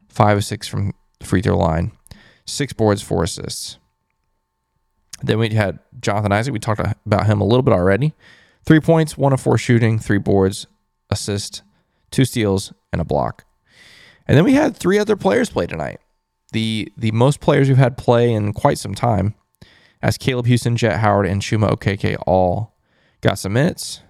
5 0.10 0.38
or 0.38 0.41
6 0.41 0.67
from 0.67 0.93
the 1.19 1.25
free 1.25 1.41
throw 1.41 1.58
line. 1.58 1.91
6 2.45 2.73
boards, 2.73 3.02
4 3.02 3.23
assists. 3.23 3.78
Then 5.21 5.39
we 5.39 5.49
had 5.49 5.80
Jonathan 5.99 6.32
Isaac. 6.32 6.54
We 6.54 6.60
talked 6.60 6.82
about 7.06 7.25
him 7.28 7.41
a 7.41 7.45
little 7.45 7.62
bit 7.62 7.73
already. 7.73 8.13
3 8.65 8.80
points, 8.80 9.17
1 9.17 9.34
of 9.34 9.41
4 9.41 9.58
shooting, 9.58 9.99
3 9.99 10.17
boards, 10.17 10.67
assist, 11.10 11.62
2 12.12 12.25
steals, 12.25 12.73
and 12.91 13.02
a 13.02 13.06
block. 13.06 13.45
And 14.28 14.38
then 14.38 14.45
we 14.45 14.54
had 14.54 14.78
three 14.78 14.99
other 14.99 15.15
players 15.15 15.49
play 15.49 15.65
tonight. 15.65 15.99
The 16.52 16.91
the 16.95 17.12
most 17.12 17.39
players 17.39 17.67
we've 17.67 17.78
had 17.78 17.97
play 17.97 18.32
in 18.32 18.54
quite 18.54 18.78
some 18.78 18.93
time, 18.93 19.34
as 20.04 20.19
Caleb 20.19 20.45
Houstan, 20.45 20.75
Jett 20.75 20.99
Howard, 20.99 21.25
and 21.25 21.41
Chuma 21.41 21.71
Okeke 21.71 22.15
all 22.28 22.75
got 23.21 23.39
some 23.39 23.54
minutes. 23.54 24.02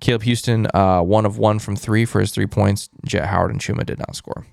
Caleb 0.00 0.22
Houstan, 0.22 0.68
uh, 0.74 1.02
one 1.02 1.24
of 1.24 1.38
one 1.38 1.58
from 1.58 1.76
three 1.76 2.04
for 2.04 2.20
his 2.20 2.30
three 2.30 2.46
points. 2.46 2.88
Jett 3.04 3.26
Howard 3.26 3.50
and 3.50 3.60
Chuma 3.60 3.84
did 3.84 3.98
not 3.98 4.14
score. 4.14 4.46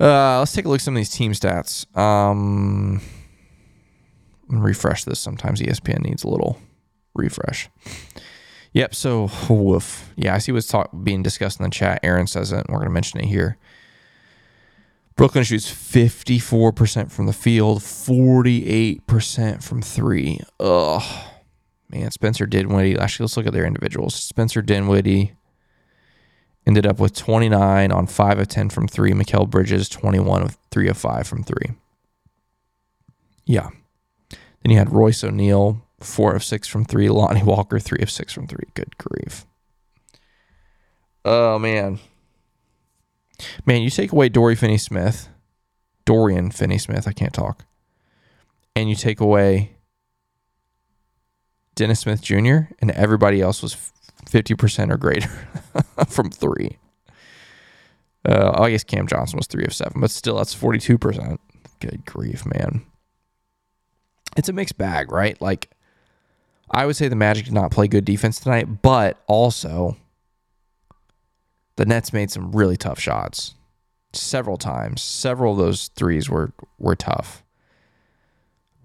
Uh, 0.00 0.38
let's 0.38 0.52
take 0.52 0.64
a 0.64 0.68
look 0.68 0.80
at 0.80 0.82
some 0.82 0.94
of 0.94 0.98
these 0.98 1.10
team 1.10 1.32
stats. 1.32 1.84
Um, 1.96 3.02
refresh 4.48 5.04
this. 5.04 5.20
Sometimes 5.20 5.60
ESPN 5.60 6.00
needs 6.00 6.24
a 6.24 6.28
little 6.28 6.58
refresh. 7.14 7.68
Yep. 8.72 8.94
So, 8.94 9.30
woof. 9.48 10.10
Yeah, 10.16 10.34
I 10.34 10.38
see 10.38 10.52
what's 10.52 10.68
talk, 10.68 10.90
being 11.02 11.22
discussed 11.22 11.60
in 11.60 11.64
the 11.64 11.70
chat. 11.70 12.00
Aaron 12.02 12.26
says 12.26 12.50
it. 12.50 12.58
And 12.58 12.68
we're 12.68 12.78
going 12.78 12.88
to 12.88 12.94
mention 12.94 13.20
it 13.20 13.26
here. 13.26 13.58
Brooklyn 15.16 15.44
shoots 15.44 15.70
54% 15.70 17.12
from 17.12 17.26
the 17.26 17.34
field, 17.34 17.80
48% 17.80 19.62
from 19.62 19.82
three. 19.82 20.40
Ugh. 20.58 21.02
Man, 21.90 22.10
Spencer 22.12 22.46
Dinwiddie. 22.46 22.96
Actually, 22.96 23.24
let's 23.24 23.36
look 23.36 23.46
at 23.46 23.52
their 23.52 23.66
individuals. 23.66 24.14
Spencer 24.14 24.62
Dinwiddie 24.62 25.32
ended 26.66 26.86
up 26.86 27.00
with 27.00 27.16
29 27.16 27.90
on 27.90 28.06
5 28.06 28.38
of 28.38 28.48
10 28.48 28.70
from 28.70 28.86
3. 28.86 29.12
Mikal 29.12 29.50
Bridges, 29.50 29.88
21 29.88 30.42
of 30.42 30.56
3 30.70 30.88
of 30.88 30.96
5 30.96 31.26
from 31.26 31.42
3. 31.42 31.56
Yeah. 33.44 33.70
Then 34.30 34.70
you 34.70 34.78
had 34.78 34.92
Royce 34.92 35.24
O'Neale, 35.24 35.84
4 36.00 36.36
of 36.36 36.44
6 36.44 36.68
from 36.68 36.84
3. 36.84 37.08
Lonnie 37.08 37.42
Walker, 37.42 37.80
3 37.80 37.98
of 38.02 38.10
6 38.10 38.32
from 38.32 38.46
3. 38.46 38.58
Good 38.74 38.96
grief. 38.96 39.44
Oh, 41.24 41.58
man. 41.58 41.98
Man, 43.66 43.82
you 43.82 43.90
take 43.90 44.12
away 44.12 44.28
Dory 44.28 44.54
Finney 44.54 44.78
Smith, 44.78 45.28
Dorian 46.04 46.50
Finney 46.50 46.78
Smith, 46.78 47.08
I 47.08 47.12
can't 47.12 47.32
talk, 47.32 47.64
and 48.76 48.88
you 48.88 48.94
take 48.94 49.20
away 49.20 49.76
Dennis 51.80 52.00
Smith 52.00 52.20
Jr., 52.20 52.74
and 52.80 52.90
everybody 52.90 53.40
else 53.40 53.62
was 53.62 53.74
50% 54.26 54.92
or 54.92 54.98
greater 54.98 55.28
from 56.08 56.30
three. 56.30 56.76
Uh, 58.22 58.50
I 58.54 58.70
guess 58.70 58.84
Cam 58.84 59.06
Johnson 59.06 59.38
was 59.38 59.46
three 59.46 59.64
of 59.64 59.72
seven, 59.72 59.98
but 59.98 60.10
still, 60.10 60.36
that's 60.36 60.54
42%. 60.54 61.38
Good 61.80 62.04
grief, 62.04 62.44
man. 62.44 62.84
It's 64.36 64.50
a 64.50 64.52
mixed 64.52 64.76
bag, 64.76 65.10
right? 65.10 65.40
Like, 65.40 65.70
I 66.70 66.84
would 66.84 66.96
say 66.96 67.08
the 67.08 67.16
Magic 67.16 67.46
did 67.46 67.54
not 67.54 67.70
play 67.70 67.88
good 67.88 68.04
defense 68.04 68.38
tonight, 68.38 68.82
but 68.82 69.16
also 69.26 69.96
the 71.76 71.86
Nets 71.86 72.12
made 72.12 72.30
some 72.30 72.52
really 72.52 72.76
tough 72.76 73.00
shots 73.00 73.54
several 74.12 74.58
times. 74.58 75.00
Several 75.00 75.52
of 75.52 75.58
those 75.58 75.88
threes 75.88 76.28
were 76.28 76.52
were 76.78 76.94
tough. 76.94 77.42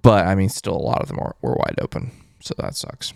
But 0.02 0.26
I 0.26 0.36
mean, 0.36 0.48
still 0.48 0.78
a 0.78 0.78
lot 0.78 1.02
of 1.02 1.10
them 1.10 1.18
were, 1.18 1.36
were 1.42 1.56
wide 1.56 1.76
open. 1.82 2.12
So 2.46 2.54
that 2.60 2.76
sucks. 2.76 3.14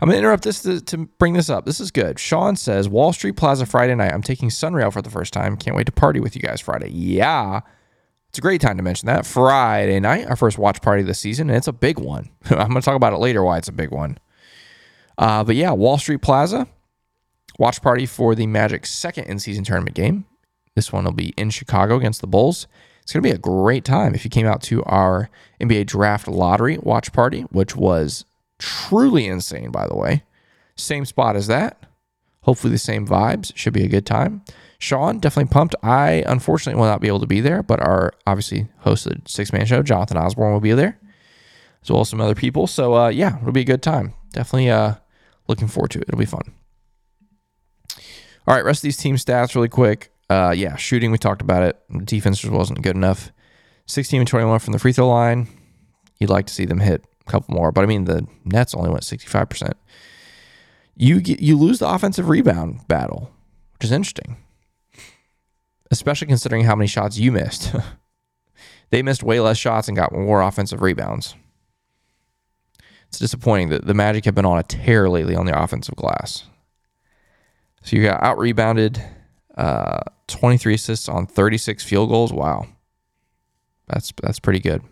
I'm 0.00 0.08
going 0.08 0.14
to 0.14 0.18
interrupt 0.18 0.42
this 0.42 0.62
to, 0.62 0.80
to, 0.80 0.98
bring 0.98 1.34
this 1.34 1.48
up. 1.48 1.64
This 1.64 1.78
is 1.78 1.92
good. 1.92 2.18
Sean 2.18 2.56
says 2.56 2.88
Wall 2.88 3.12
Street 3.12 3.36
Plaza 3.36 3.66
Friday 3.66 3.94
night. 3.94 4.12
I'm 4.12 4.22
taking 4.22 4.48
Sunrail 4.48 4.92
for 4.92 5.00
the 5.00 5.10
first 5.10 5.32
time. 5.32 5.56
Can't 5.56 5.76
wait 5.76 5.86
to 5.86 5.92
party 5.92 6.18
with 6.18 6.34
you 6.34 6.42
guys 6.42 6.60
Friday. 6.60 6.90
Yeah. 6.90 7.60
It's 8.28 8.38
a 8.38 8.42
great 8.42 8.60
time 8.60 8.78
to 8.78 8.82
mention 8.82 9.06
that. 9.06 9.24
Friday 9.24 10.00
night, 10.00 10.26
our 10.26 10.34
first 10.34 10.58
watch 10.58 10.82
party 10.82 11.02
of 11.02 11.06
the 11.06 11.14
season, 11.14 11.50
and 11.50 11.56
it's 11.56 11.68
a 11.68 11.72
big 11.72 12.00
one. 12.00 12.30
I'm 12.46 12.70
going 12.70 12.74
to 12.74 12.80
talk 12.80 12.96
about 12.96 13.12
it 13.12 13.18
later 13.18 13.44
why 13.44 13.58
it's 13.58 13.68
a 13.68 13.72
big 13.72 13.92
one. 13.92 14.18
Uh, 15.16 15.44
but 15.44 15.54
yeah, 15.54 15.70
Wall 15.70 15.98
Street 15.98 16.22
Plaza, 16.22 16.66
watch 17.60 17.80
party 17.80 18.06
for 18.06 18.34
the 18.34 18.48
Magic 18.48 18.86
second 18.86 19.24
in 19.24 19.38
season 19.38 19.62
tournament 19.62 19.94
game. 19.94 20.24
This 20.74 20.92
one 20.92 21.04
will 21.04 21.12
be 21.12 21.32
in 21.36 21.50
Chicago 21.50 21.96
against 21.96 22.22
the 22.22 22.26
Bulls. 22.26 22.66
It's 23.02 23.12
going 23.12 23.22
to 23.22 23.28
be 23.28 23.34
a 23.34 23.38
great 23.38 23.84
time 23.84 24.14
if 24.14 24.24
you 24.24 24.30
came 24.30 24.46
out 24.46 24.62
to 24.62 24.82
our 24.84 25.28
NBA 25.60 25.86
draft 25.86 26.28
lottery 26.28 26.78
watch 26.78 27.12
party, 27.12 27.42
which 27.50 27.74
was 27.74 28.24
truly 28.58 29.26
insane, 29.26 29.70
by 29.70 29.88
the 29.88 29.96
way. 29.96 30.22
Same 30.76 31.04
spot 31.04 31.36
as 31.36 31.48
that. 31.48 31.82
Hopefully, 32.42 32.72
the 32.72 32.78
same 32.78 33.06
vibes. 33.06 33.52
Should 33.56 33.72
be 33.72 33.84
a 33.84 33.88
good 33.88 34.06
time. 34.06 34.42
Sean, 34.78 35.18
definitely 35.18 35.52
pumped. 35.52 35.74
I 35.82 36.24
unfortunately 36.26 36.80
will 36.80 36.88
not 36.88 37.00
be 37.00 37.08
able 37.08 37.20
to 37.20 37.26
be 37.26 37.40
there, 37.40 37.62
but 37.62 37.80
our 37.80 38.12
obviously 38.26 38.68
hosted 38.84 39.28
sixth 39.28 39.52
man 39.52 39.66
show, 39.66 39.82
Jonathan 39.82 40.16
Osborne, 40.16 40.52
will 40.52 40.60
be 40.60 40.72
there, 40.72 40.98
as 41.82 41.90
well 41.90 42.00
as 42.00 42.08
some 42.08 42.20
other 42.20 42.34
people. 42.34 42.66
So, 42.66 42.94
uh, 42.94 43.08
yeah, 43.08 43.38
it'll 43.40 43.52
be 43.52 43.60
a 43.60 43.64
good 43.64 43.82
time. 43.82 44.14
Definitely 44.32 44.70
uh, 44.70 44.94
looking 45.46 45.68
forward 45.68 45.92
to 45.92 46.00
it. 46.00 46.06
It'll 46.08 46.18
be 46.18 46.24
fun. 46.24 46.52
All 48.44 48.54
right, 48.54 48.64
rest 48.64 48.78
of 48.78 48.82
these 48.82 48.96
team 48.96 49.14
stats 49.16 49.54
really 49.54 49.68
quick. 49.68 50.11
Uh, 50.32 50.50
yeah, 50.50 50.76
shooting, 50.76 51.10
we 51.10 51.18
talked 51.18 51.42
about 51.42 51.62
it. 51.62 51.78
The 51.90 52.06
defense 52.06 52.42
wasn't 52.42 52.80
good 52.80 52.96
enough. 52.96 53.30
16 53.84 54.20
and 54.20 54.26
21 54.26 54.60
from 54.60 54.72
the 54.72 54.78
free 54.78 54.94
throw 54.94 55.08
line. 55.08 55.46
You'd 56.18 56.30
like 56.30 56.46
to 56.46 56.54
see 56.54 56.64
them 56.64 56.80
hit 56.80 57.04
a 57.26 57.30
couple 57.30 57.54
more, 57.54 57.70
but 57.70 57.82
I 57.82 57.86
mean, 57.86 58.06
the 58.06 58.26
Nets 58.42 58.74
only 58.74 58.88
went 58.88 59.02
65%. 59.02 59.72
You 60.96 61.20
get, 61.20 61.40
you 61.40 61.58
lose 61.58 61.80
the 61.80 61.88
offensive 61.88 62.30
rebound 62.30 62.88
battle, 62.88 63.30
which 63.74 63.84
is 63.84 63.92
interesting, 63.92 64.38
especially 65.90 66.28
considering 66.28 66.64
how 66.64 66.76
many 66.76 66.86
shots 66.86 67.18
you 67.18 67.30
missed. 67.30 67.74
they 68.90 69.02
missed 69.02 69.22
way 69.22 69.38
less 69.38 69.58
shots 69.58 69.86
and 69.86 69.96
got 69.98 70.12
more 70.12 70.40
offensive 70.40 70.80
rebounds. 70.80 71.34
It's 73.08 73.18
disappointing 73.18 73.68
that 73.68 73.86
the 73.86 73.92
Magic 73.92 74.24
have 74.24 74.34
been 74.34 74.46
on 74.46 74.58
a 74.58 74.62
tear 74.62 75.10
lately 75.10 75.34
on 75.34 75.44
the 75.44 75.62
offensive 75.62 75.96
glass. 75.96 76.44
So 77.82 77.96
you 77.96 78.04
got 78.04 78.22
out 78.22 78.38
rebounded, 78.38 79.04
uh, 79.56 80.00
23 80.28 80.74
assists 80.74 81.08
on 81.08 81.26
36 81.26 81.84
field 81.84 82.08
goals. 82.08 82.32
Wow, 82.32 82.66
that's 83.88 84.12
that's 84.22 84.38
pretty 84.38 84.60
good. 84.60 84.82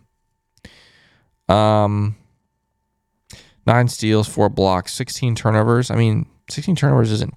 Um, 1.49 2.17
nine 3.67 3.89
steals, 3.89 4.29
four 4.29 4.49
blocks, 4.49 4.93
16 4.93 5.35
turnovers. 5.35 5.91
I 5.91 5.97
mean, 5.97 6.27
16 6.49 6.77
turnovers 6.77 7.11
isn't 7.11 7.35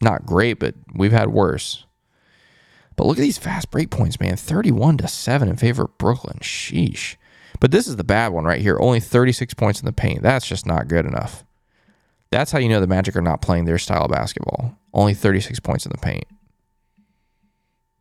not 0.00 0.26
great, 0.26 0.54
but 0.58 0.74
we've 0.94 1.12
had 1.12 1.28
worse. 1.28 1.84
But 2.96 3.06
look 3.06 3.18
at 3.18 3.22
these 3.22 3.38
fast 3.38 3.70
break 3.70 3.90
points, 3.90 4.18
man. 4.18 4.36
31 4.36 4.98
to 4.98 5.08
7 5.08 5.48
in 5.48 5.56
favor 5.56 5.84
of 5.84 5.98
Brooklyn. 5.98 6.38
Sheesh. 6.40 7.16
But 7.60 7.70
this 7.70 7.86
is 7.86 7.96
the 7.96 8.04
bad 8.04 8.32
one 8.32 8.44
right 8.44 8.60
here. 8.60 8.78
Only 8.80 9.00
36 9.00 9.54
points 9.54 9.80
in 9.80 9.86
the 9.86 9.92
paint. 9.92 10.22
That's 10.22 10.46
just 10.46 10.66
not 10.66 10.88
good 10.88 11.06
enough. 11.06 11.44
That's 12.30 12.50
how 12.52 12.58
you 12.58 12.68
know 12.68 12.80
the 12.80 12.86
Magic 12.86 13.16
are 13.16 13.22
not 13.22 13.42
playing 13.42 13.66
their 13.66 13.78
style 13.78 14.04
of 14.04 14.10
basketball. 14.10 14.76
Only 14.92 15.14
36 15.14 15.60
points 15.60 15.86
in 15.86 15.92
the 15.92 15.98
paint. 15.98 16.24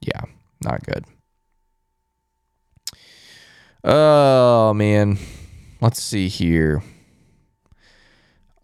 Yeah, 0.05 0.21
not 0.63 0.83
good. 0.83 1.05
Oh, 3.83 4.73
man. 4.73 5.17
Let's 5.81 6.01
see 6.01 6.27
here. 6.27 6.83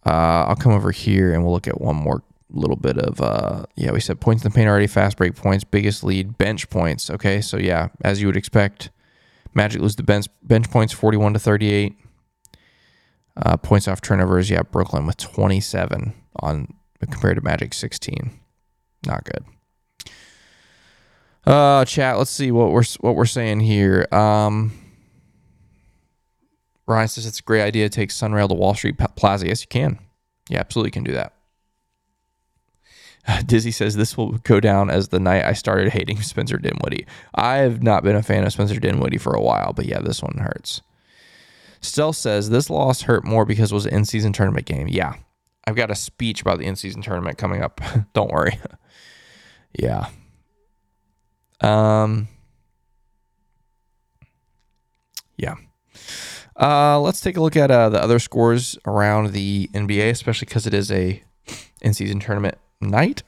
Uh, 0.05 0.45
I'll 0.47 0.55
come 0.55 0.71
over 0.71 0.91
here 0.91 1.33
and 1.33 1.43
we'll 1.43 1.53
look 1.53 1.67
at 1.67 1.79
one 1.79 1.95
more 1.95 2.23
little 2.53 2.75
bit 2.75 2.97
of 2.97 3.21
uh 3.21 3.63
yeah 3.77 3.93
we 3.93 4.01
said 4.01 4.19
points 4.19 4.43
in 4.43 4.51
the 4.51 4.53
paint 4.53 4.67
already 4.67 4.85
fast 4.85 5.15
break 5.15 5.35
points 5.35 5.63
biggest 5.63 6.03
lead 6.03 6.37
bench 6.37 6.69
points 6.69 7.09
okay 7.09 7.39
so 7.39 7.55
yeah 7.55 7.87
as 8.03 8.19
you 8.19 8.27
would 8.27 8.35
expect 8.35 8.89
magic 9.53 9.81
lose 9.81 9.95
the 9.95 10.03
bench 10.03 10.25
bench 10.43 10.69
points 10.69 10.91
41 10.91 11.31
to 11.31 11.39
38 11.39 11.95
uh, 13.37 13.57
points 13.57 13.87
off 13.87 14.01
turnovers, 14.01 14.49
yeah, 14.49 14.61
Brooklyn 14.61 15.05
with 15.05 15.17
27 15.17 16.13
on 16.37 16.67
compared 16.99 17.37
to 17.37 17.41
Magic 17.41 17.73
16. 17.73 18.39
Not 19.05 19.23
good. 19.23 19.43
Uh, 21.45 21.85
chat. 21.85 22.17
Let's 22.17 22.31
see 22.31 22.51
what 22.51 22.71
we're 22.71 22.83
what 22.99 23.15
we're 23.15 23.25
saying 23.25 23.61
here. 23.61 24.07
Um, 24.11 24.71
Ryan 26.87 27.07
says 27.07 27.25
it's 27.25 27.39
a 27.39 27.43
great 27.43 27.61
idea 27.63 27.89
to 27.89 27.95
take 27.95 28.09
Sunrail 28.09 28.47
to 28.49 28.53
Wall 28.53 28.75
Street 28.75 28.97
Plaza. 29.15 29.47
Yes, 29.47 29.61
you 29.61 29.67
can. 29.67 29.99
Yeah, 30.49 30.59
absolutely 30.59 30.91
can 30.91 31.03
do 31.03 31.13
that. 31.13 31.33
Dizzy 33.45 33.71
says 33.71 33.95
this 33.95 34.17
will 34.17 34.33
go 34.39 34.59
down 34.59 34.89
as 34.89 35.09
the 35.09 35.19
night 35.19 35.45
I 35.45 35.53
started 35.53 35.89
hating 35.89 36.21
Spencer 36.21 36.57
Dinwiddie. 36.57 37.05
I 37.33 37.57
have 37.57 37.81
not 37.81 38.03
been 38.03 38.15
a 38.15 38.23
fan 38.23 38.43
of 38.45 38.53
Spencer 38.53 38.79
Dinwiddie 38.79 39.17
for 39.17 39.33
a 39.33 39.41
while, 39.41 39.73
but 39.73 39.85
yeah, 39.85 39.99
this 39.99 40.21
one 40.21 40.37
hurts. 40.39 40.81
Stealth 41.81 42.15
says 42.15 42.49
this 42.49 42.69
loss 42.69 43.03
hurt 43.03 43.23
more 43.23 43.45
because 43.45 43.71
it 43.71 43.75
was 43.75 43.85
an 43.85 43.93
in 43.93 44.05
season 44.05 44.33
tournament 44.33 44.65
game. 44.65 44.87
Yeah. 44.87 45.15
I've 45.65 45.75
got 45.75 45.91
a 45.91 45.95
speech 45.95 46.41
about 46.41 46.59
the 46.59 46.65
in 46.65 46.75
season 46.75 47.01
tournament 47.01 47.37
coming 47.37 47.61
up. 47.61 47.81
Don't 48.13 48.31
worry. 48.31 48.59
yeah. 49.77 50.07
Um 51.61 52.27
Yeah. 55.37 55.55
Uh, 56.55 56.99
let's 56.99 57.21
take 57.21 57.37
a 57.37 57.41
look 57.41 57.55
at 57.55 57.71
uh, 57.71 57.89
the 57.89 58.01
other 58.01 58.19
scores 58.19 58.77
around 58.85 59.31
the 59.31 59.69
NBA, 59.73 60.09
especially 60.11 60.45
because 60.45 60.67
it 60.67 60.73
is 60.73 60.91
a 60.91 61.23
in-season 61.81 62.19
tournament 62.19 62.59
night. 62.79 63.23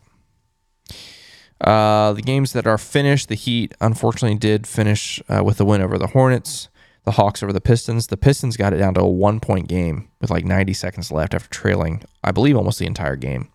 Uh, 1.60 2.14
the 2.14 2.22
games 2.22 2.54
that 2.54 2.68
are 2.68 2.78
finished, 2.78 3.30
the 3.30 3.36
Heat 3.36 3.74
unfortunately 3.82 4.38
did 4.38 4.68
finish 4.68 5.22
uh, 5.30 5.44
with 5.44 5.60
a 5.60 5.66
win 5.66 5.82
over 5.82 5.98
the 5.98 6.08
Hornets 6.08 6.70
the 7.06 7.12
Hawks 7.12 7.44
over 7.44 7.54
the 7.54 7.62
Pistons. 7.62 8.08
The 8.08 8.18
Pistons 8.18 8.58
got 8.58 8.74
it 8.74 8.78
down 8.78 8.94
to 8.96 9.02
a 9.02 9.08
one 9.08 9.40
point 9.40 9.68
game 9.68 10.10
with 10.22 10.30
like 10.30 10.46
90 10.46 10.74
seconds 10.74 11.12
left 11.12 11.34
after 11.34 11.50
trailing, 11.50 12.04
I 12.24 12.32
believe, 12.32 12.56
almost 12.56 12.80
the 12.80 12.86
entire 12.86 13.16
game. 13.16 13.50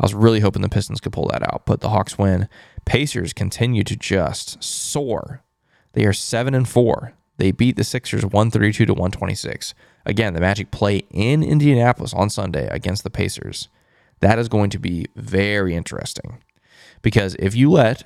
I 0.00 0.04
was 0.04 0.14
really 0.14 0.40
hoping 0.40 0.62
the 0.62 0.68
Pistons 0.68 1.00
could 1.00 1.12
pull 1.12 1.28
that 1.28 1.42
out, 1.42 1.62
but 1.66 1.80
the 1.80 1.90
Hawks 1.90 2.18
win. 2.18 2.48
Pacers 2.84 3.32
continue 3.32 3.84
to 3.84 3.96
just 3.96 4.62
soar. 4.62 5.42
They 5.92 6.04
are 6.04 6.12
seven 6.12 6.54
and 6.54 6.68
four. 6.68 7.14
They 7.38 7.52
beat 7.52 7.76
the 7.76 7.84
Sixers 7.84 8.24
132 8.24 8.86
to 8.86 8.92
126. 8.92 9.74
Again, 10.04 10.34
the 10.34 10.40
Magic 10.40 10.70
play 10.70 11.02
in 11.10 11.42
Indianapolis 11.42 12.12
on 12.12 12.30
Sunday 12.30 12.68
against 12.68 13.04
the 13.04 13.10
Pacers. 13.10 13.68
That 14.20 14.38
is 14.38 14.48
going 14.48 14.70
to 14.70 14.78
be 14.78 15.06
very 15.16 15.74
interesting 15.74 16.38
because 17.02 17.34
if 17.38 17.54
you 17.54 17.70
let 17.70 18.04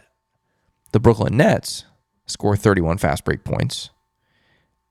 the 0.92 1.00
Brooklyn 1.00 1.36
Nets 1.36 1.84
score 2.26 2.56
31 2.56 2.98
fast 2.98 3.24
break 3.24 3.44
points 3.44 3.90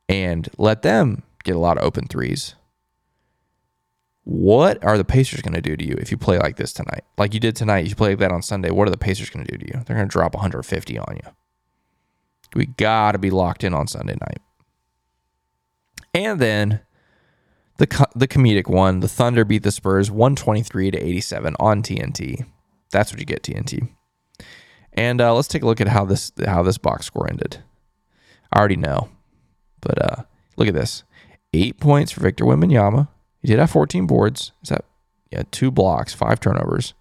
and 0.07 0.47
let 0.57 0.83
them 0.83 1.23
get 1.43 1.55
a 1.55 1.59
lot 1.59 1.77
of 1.77 1.83
open 1.83 2.07
threes, 2.07 2.55
what 4.25 4.83
are 4.83 4.97
the 4.97 5.05
Pacers 5.05 5.41
going 5.41 5.53
to 5.53 5.61
do 5.61 5.77
to 5.77 5.85
you 5.85 5.95
if 5.99 6.09
you 6.09 6.17
play 6.17 6.39
like 6.39 6.57
this 6.57 6.73
tonight? 6.73 7.03
Like 7.17 7.33
you 7.33 7.39
did 7.39 7.55
tonight, 7.55 7.87
you 7.87 7.95
play 7.95 8.09
like 8.09 8.19
that 8.19 8.31
on 8.31 8.41
Sunday. 8.41 8.71
What 8.71 8.87
are 8.87 8.91
the 8.91 8.97
Pacers 8.97 9.29
going 9.29 9.45
to 9.45 9.51
do 9.51 9.57
to 9.59 9.67
you? 9.67 9.83
They're 9.85 9.95
going 9.95 10.09
to 10.09 10.11
drop 10.11 10.33
150 10.33 10.97
on 10.97 11.19
you. 11.23 11.31
We 12.55 12.65
got 12.65 13.11
to 13.11 13.19
be 13.19 13.29
locked 13.29 13.63
in 13.63 13.73
on 13.73 13.87
Sunday 13.87 14.15
night. 14.19 14.41
And 16.15 16.39
then 16.39 16.79
the 17.77 18.07
the 18.15 18.27
comedic 18.27 18.67
one, 18.67 19.01
the 19.01 19.07
Thunder 19.07 19.45
beat 19.45 19.63
the 19.63 19.71
Spurs 19.71 20.09
123 20.09 20.91
to 20.91 20.97
87 20.97 21.55
on 21.59 21.83
TNT. 21.83 22.45
That's 22.91 23.11
what 23.11 23.19
you 23.19 23.25
get 23.25 23.43
TNT. 23.43 23.89
And 24.93 25.19
uh, 25.19 25.35
let's 25.35 25.49
take 25.49 25.61
a 25.61 25.65
look 25.65 25.81
at 25.81 25.89
how 25.89 26.05
this 26.05 26.31
how 26.45 26.63
this 26.63 26.77
box 26.77 27.05
score 27.05 27.29
ended. 27.29 27.61
I 28.51 28.59
already 28.59 28.77
know, 28.77 29.09
but 29.81 30.01
uh, 30.01 30.23
look 30.55 30.69
at 30.69 30.73
this: 30.73 31.03
eight 31.53 31.79
points 31.79 32.11
for 32.13 32.21
Victor 32.21 32.45
Wembanyama. 32.45 33.09
He 33.45 33.51
did 33.51 33.59
have 33.59 33.69
14 33.69 34.07
boards. 34.07 34.53
Is 34.63 34.69
that 34.69 34.85
yeah? 35.29 35.43
Two 35.51 35.69
blocks, 35.69 36.15
five 36.15 36.39
turnovers. 36.39 36.95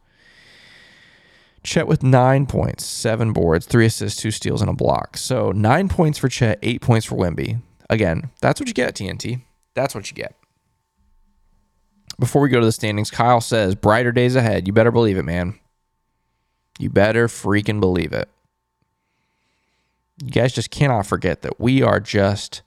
Chet 1.62 1.86
with 1.86 2.02
nine 2.02 2.44
points, 2.44 2.84
seven 2.84 3.32
boards, 3.32 3.64
three 3.64 3.86
assists, 3.86 4.20
two 4.20 4.30
steals, 4.30 4.60
and 4.60 4.68
a 4.68 4.74
block. 4.74 5.16
So 5.16 5.52
nine 5.52 5.88
points 5.88 6.18
for 6.18 6.28
Chet, 6.28 6.58
eight 6.62 6.82
points 6.82 7.06
for 7.06 7.16
Wemby. 7.16 7.62
Again, 7.88 8.28
that's 8.42 8.60
what 8.60 8.68
you 8.68 8.74
get, 8.74 8.88
at 8.88 8.94
TNT. 8.94 9.40
That's 9.72 9.94
what 9.94 10.10
you 10.10 10.14
get. 10.14 10.34
Before 12.18 12.42
we 12.42 12.50
go 12.50 12.60
to 12.60 12.66
the 12.66 12.72
standings, 12.72 13.10
Kyle 13.10 13.40
says, 13.40 13.74
brighter 13.74 14.12
days 14.12 14.36
ahead. 14.36 14.66
You 14.66 14.74
better 14.74 14.92
believe 14.92 15.16
it, 15.16 15.22
man. 15.22 15.58
You 16.78 16.90
better 16.90 17.26
freaking 17.26 17.80
believe 17.80 18.12
it. 18.12 18.28
You 20.22 20.30
guys 20.30 20.52
just 20.52 20.70
cannot 20.70 21.06
forget 21.06 21.40
that 21.40 21.58
we 21.58 21.82
are 21.82 22.00
just 22.00 22.60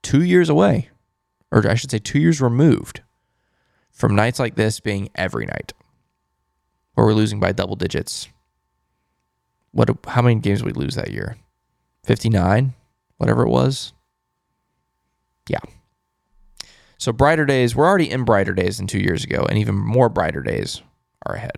two 0.00 0.22
years 0.24 0.48
away, 0.48 0.88
or 1.52 1.68
I 1.68 1.74
should 1.74 1.90
say, 1.90 1.98
two 1.98 2.20
years 2.20 2.40
removed 2.40 3.02
from 3.98 4.14
nights 4.14 4.38
like 4.38 4.54
this 4.54 4.78
being 4.78 5.10
every 5.16 5.44
night 5.44 5.72
where 6.94 7.04
we're 7.04 7.12
losing 7.12 7.40
by 7.40 7.52
double 7.52 7.76
digits. 7.76 8.28
What? 9.72 9.90
How 10.06 10.22
many 10.22 10.36
games 10.36 10.62
we 10.62 10.72
lose 10.72 10.94
that 10.94 11.10
year? 11.10 11.36
59, 12.04 12.74
whatever 13.18 13.42
it 13.42 13.50
was. 13.50 13.92
Yeah. 15.48 15.58
So 16.96 17.12
brighter 17.12 17.44
days, 17.44 17.74
we're 17.74 17.86
already 17.86 18.10
in 18.10 18.24
brighter 18.24 18.54
days 18.54 18.78
than 18.78 18.86
two 18.86 19.00
years 19.00 19.24
ago, 19.24 19.44
and 19.48 19.58
even 19.58 19.74
more 19.74 20.08
brighter 20.08 20.42
days 20.42 20.80
are 21.26 21.34
ahead. 21.34 21.56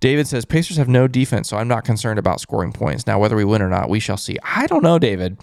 David 0.00 0.28
says 0.28 0.44
Pacers 0.44 0.76
have 0.76 0.88
no 0.88 1.08
defense, 1.08 1.48
so 1.48 1.56
I'm 1.56 1.68
not 1.68 1.84
concerned 1.84 2.18
about 2.18 2.40
scoring 2.40 2.72
points. 2.72 3.06
Now, 3.06 3.18
whether 3.18 3.36
we 3.36 3.44
win 3.44 3.62
or 3.62 3.70
not, 3.70 3.88
we 3.88 4.00
shall 4.00 4.18
see. 4.18 4.36
I 4.42 4.66
don't 4.66 4.82
know, 4.82 4.98
David. 4.98 5.38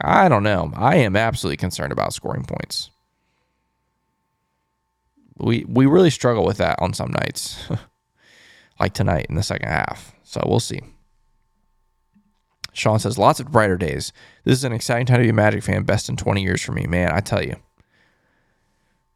I 0.00 0.28
don't 0.28 0.42
know. 0.42 0.72
I 0.76 0.96
am 0.96 1.16
absolutely 1.16 1.56
concerned 1.56 1.92
about 1.92 2.12
scoring 2.12 2.44
points. 2.44 2.90
We 5.38 5.64
we 5.68 5.86
really 5.86 6.10
struggle 6.10 6.44
with 6.44 6.58
that 6.58 6.80
on 6.80 6.94
some 6.94 7.10
nights, 7.10 7.68
like 8.80 8.94
tonight 8.94 9.26
in 9.28 9.34
the 9.34 9.42
second 9.42 9.68
half. 9.68 10.14
So 10.22 10.42
we'll 10.46 10.60
see. 10.60 10.80
Sean 12.72 12.98
says, 12.98 13.18
lots 13.18 13.38
of 13.38 13.52
brighter 13.52 13.76
days. 13.76 14.12
This 14.44 14.56
is 14.56 14.64
an 14.64 14.72
exciting 14.72 15.04
time 15.06 15.18
to 15.18 15.24
be 15.24 15.28
a 15.28 15.34
Magic 15.34 15.62
fan. 15.62 15.82
Best 15.82 16.08
in 16.08 16.16
20 16.16 16.42
years 16.42 16.62
for 16.62 16.72
me, 16.72 16.86
man. 16.86 17.12
I 17.12 17.20
tell 17.20 17.44
you. 17.44 17.56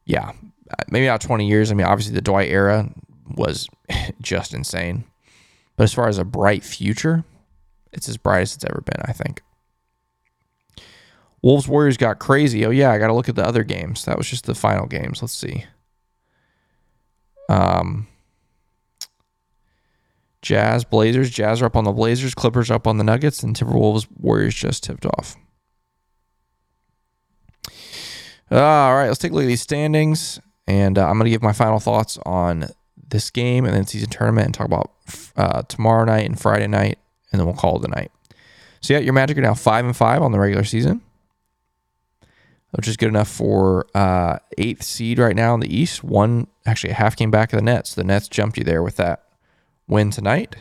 Yeah, 0.04 0.32
uh, 0.70 0.84
maybe 0.90 1.06
not 1.06 1.20
20 1.20 1.48
years. 1.48 1.70
I 1.70 1.74
mean, 1.74 1.86
obviously 1.86 2.14
the 2.14 2.20
Dwight 2.20 2.50
era 2.50 2.90
was 3.34 3.68
just 4.20 4.54
insane. 4.54 5.04
But 5.76 5.84
as 5.84 5.94
far 5.94 6.08
as 6.08 6.18
a 6.18 6.24
bright 6.24 6.64
future, 6.64 7.24
it's 7.92 8.08
as 8.08 8.16
bright 8.16 8.42
as 8.42 8.54
it's 8.54 8.64
ever 8.64 8.82
been, 8.82 9.02
I 9.04 9.12
think. 9.12 9.42
Wolves 11.42 11.68
Warriors 11.68 11.96
got 11.96 12.18
crazy. 12.18 12.64
Oh 12.64 12.70
yeah, 12.70 12.90
I 12.90 12.98
got 12.98 13.06
to 13.08 13.12
look 13.14 13.28
at 13.28 13.36
the 13.36 13.46
other 13.46 13.62
games. 13.64 14.04
That 14.04 14.18
was 14.18 14.28
just 14.28 14.46
the 14.46 14.54
final 14.54 14.86
games. 14.86 15.22
Let's 15.22 15.34
see. 15.34 15.66
Um 17.48 18.08
Jazz, 20.46 20.84
Blazers. 20.84 21.28
Jazz 21.30 21.60
are 21.60 21.66
up 21.66 21.74
on 21.74 21.82
the 21.82 21.90
Blazers. 21.90 22.32
Clippers 22.32 22.70
up 22.70 22.86
on 22.86 22.98
the 22.98 23.04
Nuggets. 23.04 23.42
And 23.42 23.56
Timberwolves, 23.56 24.06
Warriors 24.20 24.54
just 24.54 24.84
tipped 24.84 25.04
off. 25.04 25.36
All 28.48 28.94
right, 28.94 29.08
let's 29.08 29.18
take 29.18 29.32
a 29.32 29.34
look 29.34 29.42
at 29.42 29.48
these 29.48 29.62
standings. 29.62 30.38
And 30.68 30.98
uh, 30.98 31.08
I'm 31.08 31.14
going 31.14 31.24
to 31.24 31.30
give 31.30 31.42
my 31.42 31.52
final 31.52 31.80
thoughts 31.80 32.16
on 32.24 32.66
this 33.08 33.28
game 33.30 33.64
and 33.64 33.74
then 33.74 33.86
season 33.86 34.08
tournament 34.08 34.46
and 34.46 34.54
talk 34.54 34.66
about 34.66 34.92
uh, 35.36 35.62
tomorrow 35.62 36.04
night 36.04 36.26
and 36.26 36.38
Friday 36.40 36.68
night. 36.68 37.00
And 37.32 37.40
then 37.40 37.46
we'll 37.46 37.56
call 37.56 37.80
it 37.80 37.84
a 37.84 37.90
night. 37.90 38.12
So, 38.80 38.94
yeah, 38.94 39.00
your 39.00 39.14
Magic 39.14 39.36
are 39.38 39.40
now 39.42 39.54
5 39.54 39.84
and 39.84 39.96
5 39.96 40.22
on 40.22 40.30
the 40.30 40.38
regular 40.38 40.62
season, 40.62 41.02
which 42.72 42.88
is 42.88 42.96
good 42.96 43.08
enough 43.08 43.28
for 43.28 43.86
uh, 43.94 44.38
eighth 44.58 44.82
seed 44.82 45.18
right 45.18 45.36
now 45.36 45.54
in 45.54 45.60
the 45.60 45.74
East. 45.74 46.04
One, 46.04 46.46
actually, 46.66 46.90
a 46.90 46.94
half 46.94 47.16
game 47.16 47.30
back 47.30 47.52
of 47.52 47.58
the 47.58 47.64
Nets. 47.64 47.94
The 47.94 48.04
Nets 48.04 48.28
jumped 48.28 48.58
you 48.58 48.64
there 48.64 48.82
with 48.82 48.96
that 48.96 49.24
win 49.88 50.10
tonight. 50.10 50.56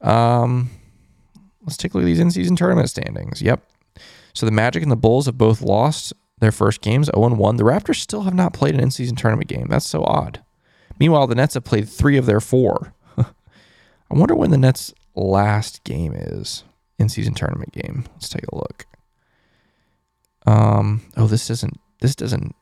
Um, 0.00 0.70
let's 1.62 1.76
take 1.76 1.94
a 1.94 1.96
look 1.96 2.04
at 2.04 2.06
these 2.06 2.20
in-season 2.20 2.56
tournament 2.56 2.90
standings. 2.90 3.42
Yep. 3.42 3.62
So 4.34 4.46
the 4.46 4.52
Magic 4.52 4.82
and 4.82 4.92
the 4.92 4.96
Bulls 4.96 5.26
have 5.26 5.38
both 5.38 5.60
lost 5.60 6.12
their 6.40 6.52
first 6.52 6.80
games, 6.80 7.10
0 7.14 7.34
1. 7.34 7.56
The 7.56 7.64
Raptors 7.64 7.96
still 7.96 8.22
have 8.22 8.34
not 8.34 8.52
played 8.52 8.74
an 8.74 8.80
in-season 8.80 9.16
tournament 9.16 9.48
game. 9.48 9.66
That's 9.68 9.88
so 9.88 10.04
odd. 10.04 10.42
Meanwhile, 11.00 11.26
the 11.28 11.34
Nets 11.34 11.54
have 11.54 11.64
played 11.64 11.88
three 11.88 12.16
of 12.16 12.26
their 12.26 12.40
four. 12.40 12.92
I 13.18 13.24
wonder 14.10 14.34
when 14.34 14.50
the 14.50 14.58
Nets' 14.58 14.92
last 15.14 15.84
game 15.84 16.12
is 16.14 16.64
in-season 16.98 17.34
tournament 17.34 17.72
game. 17.72 18.04
Let's 18.14 18.28
take 18.28 18.46
a 18.52 18.56
look. 18.56 18.86
Um. 20.48 21.02
Oh, 21.16 21.26
this 21.26 21.48
doesn't. 21.48 21.78
This 22.00 22.14
doesn't. 22.14 22.54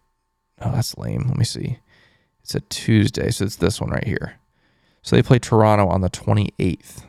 Oh, 0.60 0.72
that's 0.72 0.96
lame. 0.96 1.24
Let 1.28 1.36
me 1.36 1.44
see. 1.44 1.78
It's 2.42 2.54
a 2.54 2.60
Tuesday, 2.60 3.30
so 3.30 3.44
it's 3.44 3.56
this 3.56 3.80
one 3.80 3.90
right 3.90 4.06
here. 4.06 4.36
So 5.02 5.16
they 5.16 5.22
play 5.22 5.38
Toronto 5.38 5.88
on 5.88 6.00
the 6.00 6.10
28th. 6.10 7.04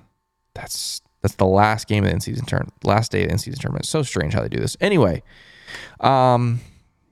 That's 0.54 1.02
that's 1.22 1.36
the 1.36 1.46
last 1.46 1.88
game 1.88 2.04
of 2.04 2.10
the 2.10 2.14
in-season 2.14 2.46
turn, 2.46 2.72
last 2.84 3.12
day 3.12 3.24
of 3.24 3.28
the 3.28 3.34
in-season 3.34 3.60
tournament. 3.60 3.86
It's 3.86 3.90
so 3.90 4.04
strange 4.04 4.34
how 4.34 4.42
they 4.42 4.50
do 4.50 4.60
this. 4.60 4.78
Anyway, 4.80 5.24
um, 6.00 6.60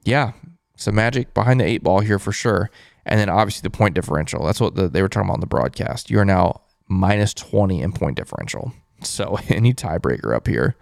yeah, 0.03 0.33
so 0.75 0.91
Magic 0.91 1.33
behind 1.33 1.59
the 1.59 1.65
eight 1.65 1.83
ball 1.83 2.01
here 2.01 2.19
for 2.19 2.31
sure, 2.31 2.69
and 3.05 3.19
then 3.19 3.29
obviously 3.29 3.61
the 3.63 3.75
point 3.75 3.95
differential. 3.95 4.45
That's 4.45 4.61
what 4.61 4.75
the, 4.75 4.87
they 4.87 5.01
were 5.01 5.09
talking 5.09 5.27
about 5.27 5.35
on 5.35 5.39
the 5.39 5.47
broadcast. 5.47 6.09
You 6.09 6.19
are 6.19 6.25
now 6.25 6.61
minus 6.87 7.33
20 7.33 7.81
in 7.81 7.91
point 7.91 8.17
differential. 8.17 8.73
So 9.01 9.37
any 9.49 9.73
tiebreaker 9.73 10.35
up 10.35 10.47
here, 10.47 10.75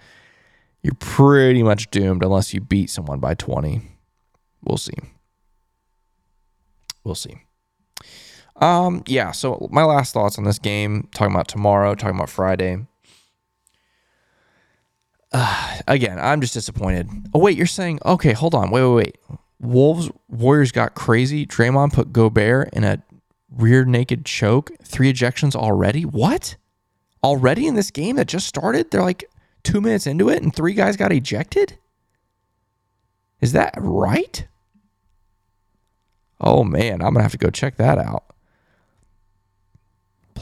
you're 0.83 0.95
pretty 0.95 1.63
much 1.63 1.89
doomed 1.89 2.23
unless 2.23 2.53
you 2.53 2.59
beat 2.59 2.89
someone 2.89 3.19
by 3.19 3.33
20. 3.33 3.81
We'll 4.63 4.77
see. 4.77 4.93
We'll 7.03 7.15
see. 7.15 7.37
Um, 8.57 9.03
yeah, 9.07 9.31
so 9.31 9.67
my 9.71 9.83
last 9.83 10.13
thoughts 10.13 10.37
on 10.37 10.43
this 10.43 10.59
game, 10.59 11.07
talking 11.13 11.33
about 11.33 11.47
tomorrow, 11.47 11.95
talking 11.95 12.15
about 12.15 12.29
Friday. 12.29 12.85
Uh, 15.31 15.77
again, 15.87 16.19
I'm 16.19 16.41
just 16.41 16.53
disappointed. 16.53 17.09
Oh, 17.33 17.39
wait, 17.39 17.57
you're 17.57 17.65
saying, 17.65 17.99
okay, 18.05 18.33
hold 18.33 18.53
on. 18.53 18.69
Wait, 18.69 18.83
wait, 18.83 18.95
wait. 18.95 19.17
Wolves, 19.59 20.11
Warriors 20.27 20.73
got 20.73 20.93
crazy. 20.95 21.45
Draymond 21.45 21.93
put 21.93 22.11
Gobert 22.11 22.69
in 22.73 22.83
a 22.83 23.01
rear 23.49 23.85
naked 23.85 24.25
choke. 24.25 24.71
Three 24.83 25.11
ejections 25.11 25.55
already? 25.55 26.03
What? 26.03 26.57
Already 27.23 27.67
in 27.67 27.75
this 27.75 27.89
game 27.89 28.17
that 28.17 28.27
just 28.27 28.47
started? 28.47 28.91
They're 28.91 29.01
like 29.01 29.23
two 29.63 29.81
minutes 29.81 30.07
into 30.07 30.29
it 30.29 30.43
and 30.43 30.55
three 30.55 30.73
guys 30.73 30.97
got 30.97 31.11
ejected? 31.11 31.77
Is 33.41 33.53
that 33.53 33.73
right? 33.77 34.47
Oh 36.39 36.63
man, 36.63 37.01
I'm 37.01 37.13
gonna 37.13 37.23
have 37.23 37.31
to 37.33 37.37
go 37.37 37.49
check 37.49 37.77
that 37.77 37.97
out 37.97 38.33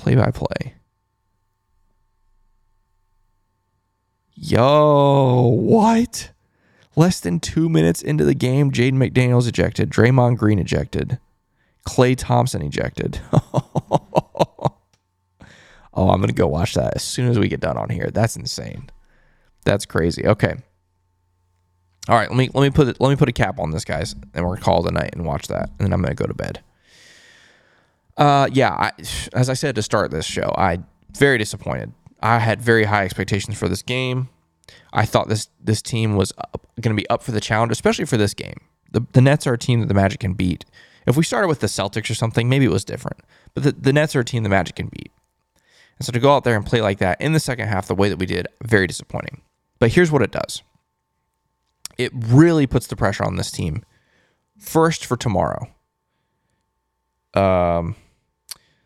play 0.01 0.15
by 0.15 0.31
play. 0.31 0.73
Yo, 4.33 5.47
what? 5.47 6.31
Less 6.95 7.19
than 7.19 7.39
two 7.39 7.69
minutes 7.69 8.01
into 8.01 8.25
the 8.25 8.33
game, 8.33 8.71
Jaden 8.71 8.93
McDaniels 8.93 9.47
ejected, 9.47 9.91
Draymond 9.91 10.37
Green 10.37 10.57
ejected, 10.57 11.19
Klay 11.87 12.15
Thompson 12.17 12.63
ejected. 12.63 13.21
oh, 13.31 14.73
I'm 15.93 16.19
gonna 16.19 16.33
go 16.33 16.47
watch 16.47 16.73
that 16.73 16.95
as 16.95 17.03
soon 17.03 17.29
as 17.29 17.37
we 17.37 17.47
get 17.47 17.59
done 17.59 17.77
on 17.77 17.89
here. 17.89 18.09
That's 18.11 18.35
insane. 18.35 18.89
That's 19.63 19.85
crazy. 19.85 20.25
Okay. 20.25 20.55
All 22.09 22.15
right, 22.15 22.29
let 22.29 22.37
me 22.37 22.49
let 22.53 22.63
me 22.63 22.71
put 22.71 22.99
let 22.99 23.09
me 23.09 23.15
put 23.15 23.29
a 23.29 23.33
cap 23.33 23.59
on 23.59 23.71
this, 23.71 23.85
guys, 23.85 24.15
and 24.33 24.43
we're 24.43 24.55
gonna 24.55 24.65
call 24.65 24.85
it 24.85 24.89
a 24.89 24.93
night 24.93 25.11
and 25.13 25.23
watch 25.23 25.47
that, 25.47 25.69
and 25.77 25.79
then 25.79 25.93
I'm 25.93 26.01
gonna 26.01 26.15
go 26.15 26.25
to 26.25 26.33
bed. 26.33 26.63
Uh, 28.17 28.49
yeah, 28.51 28.71
I, 28.71 28.91
as 29.33 29.49
I 29.49 29.53
said 29.53 29.75
to 29.75 29.81
start 29.81 30.11
this 30.11 30.25
show, 30.25 30.53
I 30.57 30.79
very 31.17 31.37
disappointed. 31.37 31.93
I 32.21 32.39
had 32.39 32.61
very 32.61 32.85
high 32.85 33.03
expectations 33.03 33.57
for 33.57 33.67
this 33.67 33.81
game. 33.81 34.29
I 34.93 35.05
thought 35.05 35.27
this 35.27 35.49
this 35.63 35.81
team 35.81 36.15
was 36.15 36.31
going 36.79 36.95
to 36.95 37.01
be 37.01 37.09
up 37.09 37.23
for 37.23 37.31
the 37.31 37.41
challenge, 37.41 37.71
especially 37.71 38.05
for 38.05 38.17
this 38.17 38.33
game. 38.33 38.57
The, 38.91 39.05
the 39.13 39.21
Nets 39.21 39.47
are 39.47 39.53
a 39.53 39.57
team 39.57 39.79
that 39.79 39.87
the 39.87 39.93
Magic 39.93 40.19
can 40.19 40.33
beat. 40.33 40.65
If 41.07 41.17
we 41.17 41.23
started 41.23 41.47
with 41.47 41.61
the 41.61 41.67
Celtics 41.67 42.09
or 42.09 42.13
something, 42.13 42.47
maybe 42.49 42.65
it 42.65 42.71
was 42.71 42.85
different. 42.85 43.21
But 43.53 43.63
the, 43.63 43.71
the 43.71 43.93
Nets 43.93 44.15
are 44.15 44.19
a 44.19 44.25
team 44.25 44.43
the 44.43 44.49
Magic 44.49 44.75
can 44.75 44.87
beat. 44.87 45.11
And 45.97 46.05
so 46.05 46.11
to 46.11 46.19
go 46.19 46.35
out 46.35 46.43
there 46.43 46.55
and 46.55 46.65
play 46.65 46.81
like 46.81 46.99
that 46.99 47.19
in 47.21 47.33
the 47.33 47.39
second 47.39 47.67
half, 47.67 47.87
the 47.87 47.95
way 47.95 48.09
that 48.09 48.17
we 48.17 48.25
did, 48.25 48.47
very 48.63 48.87
disappointing. 48.87 49.41
But 49.81 49.93
here's 49.93 50.11
what 50.11 50.21
it 50.21 50.31
does 50.31 50.61
it 51.97 52.11
really 52.13 52.67
puts 52.67 52.85
the 52.85 52.95
pressure 52.95 53.25
on 53.25 53.35
this 53.35 53.51
team. 53.51 53.83
First 54.57 55.05
for 55.05 55.17
tomorrow. 55.17 55.67
Um, 57.33 57.95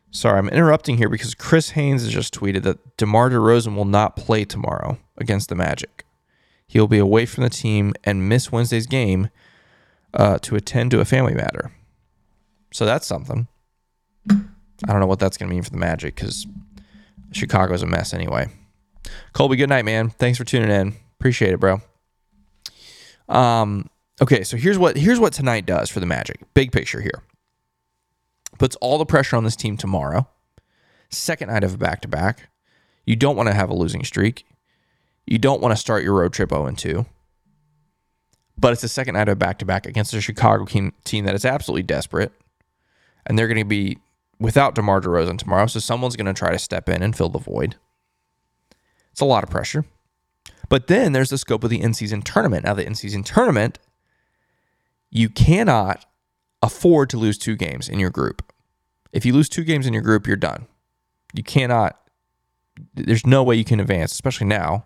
sorry, 0.09 0.39
I'm 0.39 0.47
interrupting 0.47 0.97
here 0.97 1.09
because 1.09 1.35
Chris 1.35 1.71
Haynes 1.71 2.03
has 2.03 2.13
just 2.13 2.33
tweeted 2.33 2.63
that 2.63 2.95
DeMar 2.95 3.29
DeRozan 3.29 3.75
will 3.75 3.83
not 3.83 4.15
play 4.15 4.45
tomorrow 4.45 4.97
against 5.17 5.49
the 5.49 5.55
Magic. 5.55 6.05
He 6.65 6.79
will 6.79 6.87
be 6.87 6.97
away 6.97 7.25
from 7.25 7.43
the 7.43 7.49
team 7.49 7.93
and 8.05 8.29
miss 8.29 8.51
Wednesday's 8.53 8.87
game 8.87 9.29
uh, 10.13 10.39
to 10.39 10.55
attend 10.55 10.91
to 10.91 11.01
a 11.01 11.05
family 11.05 11.33
matter. 11.33 11.73
So 12.71 12.85
that's 12.85 13.05
something. 13.05 13.47
I 14.29 14.37
don't 14.87 15.01
know 15.01 15.07
what 15.07 15.19
that's 15.19 15.37
going 15.37 15.49
to 15.49 15.53
mean 15.53 15.63
for 15.63 15.71
the 15.71 15.77
Magic 15.77 16.15
because 16.15 16.47
Chicago's 17.33 17.83
a 17.83 17.85
mess 17.85 18.13
anyway. 18.13 18.47
Colby, 19.34 19.55
good 19.55 19.70
night, 19.70 19.86
man. 19.86 20.09
Thanks 20.09 20.38
for 20.38 20.43
tuning 20.43 20.70
in. 20.70 20.95
Appreciate 21.20 21.53
it, 21.53 21.59
bro. 21.59 21.82
Um, 23.28 23.89
okay, 24.22 24.43
so 24.43 24.57
here's 24.57 24.78
what 24.78 24.97
here's 24.97 25.20
what 25.20 25.34
tonight 25.34 25.66
does 25.66 25.89
for 25.89 25.99
the 25.99 26.05
Magic. 26.05 26.41
Big 26.53 26.72
picture 26.72 27.01
here. 27.01 27.24
Puts 28.57 28.76
all 28.78 28.97
the 28.97 29.05
pressure 29.05 29.36
on 29.36 29.43
this 29.43 29.55
team 29.55 29.78
tomorrow. 29.78 30.28
Second 31.09 31.49
night 31.49 31.63
of 31.63 31.74
a 31.74 31.78
back 31.78 32.01
to 32.01 32.07
back. 32.07 32.49
You 33.05 33.16
don't 33.16 33.36
want 33.36 33.47
to 33.47 33.53
have 33.53 33.70
a 33.70 33.76
losing 33.76 34.03
streak. 34.03 34.45
You 35.26 35.38
don't 35.38 35.61
want 35.61 35.72
to 35.72 35.78
start 35.78 36.03
your 36.03 36.13
road 36.13 36.34
trip 36.34 36.49
0 36.49 36.72
2. 36.72 37.05
But 38.57 38.74
it's 38.74 38.82
the 38.82 38.88
second 38.88 39.16
night 39.16 39.28
of 39.28 39.34
a 39.34 39.36
back 39.36 39.59
to 39.59 39.66
back 39.66 39.86
against 39.86 40.13
a 40.13 40.22
Chicago 40.22 40.66
team 40.66 41.26
that 41.26 41.36
is 41.36 41.45
absolutely 41.45 41.84
desperate. 41.84 42.32
And 43.26 43.38
they're 43.38 43.47
going 43.47 43.57
to 43.57 43.66
be 43.66 43.97
without 44.39 44.76
DeMar 44.76 45.01
DeRozan 45.01 45.38
tomorrow. 45.38 45.68
So 45.68 45.80
someone's 45.80 46.16
going 46.16 46.28
to 46.28 46.34
try 46.34 46.51
to 46.51 46.59
step 46.59 46.88
in 46.88 47.01
and 47.01 47.16
fill 47.16 47.30
the 47.30 47.39
void. 47.39 47.76
It's 49.16 49.22
a 49.22 49.26
lot 49.26 49.45
of 49.45 49.49
pressure. 49.49 49.86
But 50.68 50.88
then 50.88 51.13
there's 51.13 51.30
the 51.30 51.38
scope 51.38 51.63
of 51.63 51.70
the 51.70 51.80
in 51.82 51.93
season 51.93 52.22
tournament. 52.22 52.66
Now, 52.66 52.74
the 52.74 52.86
in 52.86 52.95
season 52.95 53.24
tournament, 53.24 53.80
you 55.09 55.30
cannot 55.30 56.05
afford 56.61 57.09
to 57.11 57.18
lose 57.18 57.38
two 57.38 57.55
games 57.55 57.88
in 57.88 57.97
your 57.97 58.09
group. 58.09 58.51
If 59.13 59.26
you 59.26 59.32
lose 59.32 59.47
two 59.47 59.63
games 59.63 59.88
in 59.88 59.93
your 59.93 60.01
group, 60.01 60.28
you're 60.28 60.36
done. 60.36 60.68
You 61.34 61.43
cannot, 61.43 61.97
there's 62.93 63.26
no 63.26 63.41
way 63.41 63.55
you 63.55 63.63
can 63.63 63.80
advance, 63.80 64.11
especially 64.11 64.47
now 64.47 64.86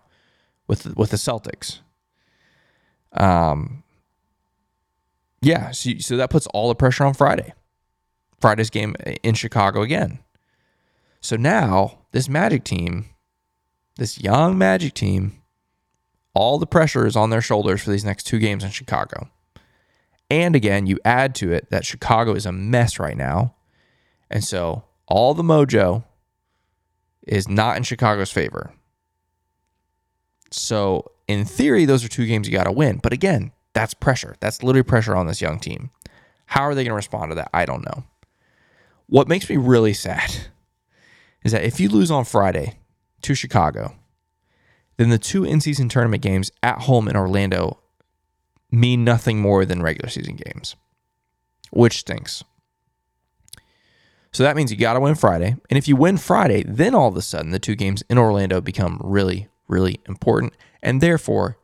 with, 0.68 0.96
with 0.96 1.10
the 1.10 1.16
Celtics. 1.16 1.80
Um, 3.14 3.82
yeah, 5.42 5.72
so, 5.72 5.90
so 5.98 6.16
that 6.16 6.30
puts 6.30 6.46
all 6.54 6.68
the 6.68 6.76
pressure 6.76 7.04
on 7.04 7.14
Friday. 7.14 7.52
Friday's 8.40 8.70
game 8.70 8.94
in 9.24 9.34
Chicago 9.34 9.82
again. 9.82 10.20
So 11.20 11.34
now 11.34 11.98
this 12.12 12.28
Magic 12.28 12.62
team, 12.62 13.06
this 14.00 14.18
young 14.18 14.56
Magic 14.56 14.94
team, 14.94 15.42
all 16.32 16.58
the 16.58 16.66
pressure 16.66 17.06
is 17.06 17.16
on 17.16 17.28
their 17.28 17.42
shoulders 17.42 17.82
for 17.82 17.90
these 17.90 18.04
next 18.04 18.24
two 18.24 18.38
games 18.38 18.64
in 18.64 18.70
Chicago. 18.70 19.28
And 20.30 20.56
again, 20.56 20.86
you 20.86 20.98
add 21.04 21.34
to 21.36 21.52
it 21.52 21.68
that 21.70 21.84
Chicago 21.84 22.34
is 22.34 22.46
a 22.46 22.52
mess 22.52 22.98
right 22.98 23.16
now. 23.16 23.54
And 24.30 24.42
so 24.42 24.84
all 25.06 25.34
the 25.34 25.42
mojo 25.42 26.04
is 27.26 27.46
not 27.46 27.76
in 27.76 27.82
Chicago's 27.82 28.32
favor. 28.32 28.72
So, 30.50 31.12
in 31.28 31.44
theory, 31.44 31.84
those 31.84 32.02
are 32.02 32.08
two 32.08 32.26
games 32.26 32.48
you 32.48 32.54
got 32.54 32.64
to 32.64 32.72
win. 32.72 33.00
But 33.02 33.12
again, 33.12 33.52
that's 33.74 33.92
pressure. 33.92 34.34
That's 34.40 34.62
literally 34.62 34.82
pressure 34.82 35.14
on 35.14 35.26
this 35.26 35.42
young 35.42 35.60
team. 35.60 35.90
How 36.46 36.62
are 36.62 36.74
they 36.74 36.84
going 36.84 36.90
to 36.90 36.96
respond 36.96 37.32
to 37.32 37.34
that? 37.36 37.50
I 37.52 37.66
don't 37.66 37.84
know. 37.84 38.04
What 39.06 39.28
makes 39.28 39.48
me 39.50 39.58
really 39.58 39.92
sad 39.92 40.32
is 41.44 41.52
that 41.52 41.64
if 41.64 41.78
you 41.78 41.88
lose 41.90 42.10
on 42.10 42.24
Friday 42.24 42.79
to 43.22 43.34
Chicago, 43.34 43.94
then 44.96 45.10
the 45.10 45.18
two 45.18 45.44
in 45.44 45.60
season 45.60 45.88
tournament 45.88 46.22
games 46.22 46.50
at 46.62 46.82
home 46.82 47.08
in 47.08 47.16
Orlando 47.16 47.78
mean 48.70 49.04
nothing 49.04 49.40
more 49.40 49.64
than 49.64 49.82
regular 49.82 50.08
season 50.08 50.36
games, 50.36 50.76
which 51.70 51.98
stinks. 52.00 52.44
So 54.32 54.42
that 54.44 54.56
means 54.56 54.70
you 54.70 54.78
got 54.78 54.94
to 54.94 55.00
win 55.00 55.14
Friday. 55.16 55.56
And 55.68 55.76
if 55.76 55.88
you 55.88 55.96
win 55.96 56.16
Friday, 56.16 56.62
then 56.62 56.94
all 56.94 57.08
of 57.08 57.16
a 57.16 57.22
sudden 57.22 57.50
the 57.50 57.58
two 57.58 57.74
games 57.74 58.02
in 58.08 58.18
Orlando 58.18 58.60
become 58.60 59.00
really, 59.02 59.48
really 59.66 60.00
important 60.06 60.54
and 60.82 61.00
therefore 61.00 61.58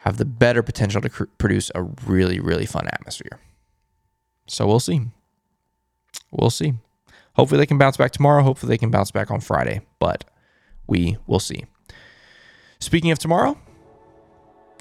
have 0.00 0.18
the 0.18 0.26
better 0.26 0.62
potential 0.62 1.00
to 1.00 1.08
cr- 1.08 1.24
produce 1.38 1.70
a 1.74 1.82
really, 1.82 2.38
really 2.38 2.66
fun 2.66 2.86
atmosphere. 2.88 3.40
So 4.46 4.66
we'll 4.66 4.80
see. 4.80 5.06
We'll 6.30 6.50
see. 6.50 6.74
Hopefully 7.34 7.58
they 7.58 7.66
can 7.66 7.78
bounce 7.78 7.96
back 7.96 8.12
tomorrow. 8.12 8.42
Hopefully 8.42 8.68
they 8.68 8.78
can 8.78 8.90
bounce 8.90 9.10
back 9.10 9.30
on 9.30 9.40
Friday, 9.40 9.80
but 9.98 10.24
we 10.86 11.16
will 11.26 11.40
see. 11.40 11.64
Speaking 12.78 13.10
of 13.10 13.18
tomorrow, 13.18 13.58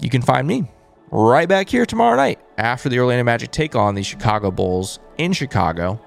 you 0.02 0.10
can 0.10 0.22
find 0.22 0.48
me 0.48 0.66
right 1.12 1.48
back 1.48 1.70
here 1.70 1.86
tomorrow 1.86 2.16
night 2.16 2.40
after 2.58 2.90
the 2.90 3.00
Orlando 3.00 3.24
Magic 3.24 3.52
take 3.52 3.76
on 3.76 3.96
the 3.96 4.04
Chicago 4.04 4.52
Bulls 4.52 5.00
in 5.18 5.34
Chicago. 5.34 6.02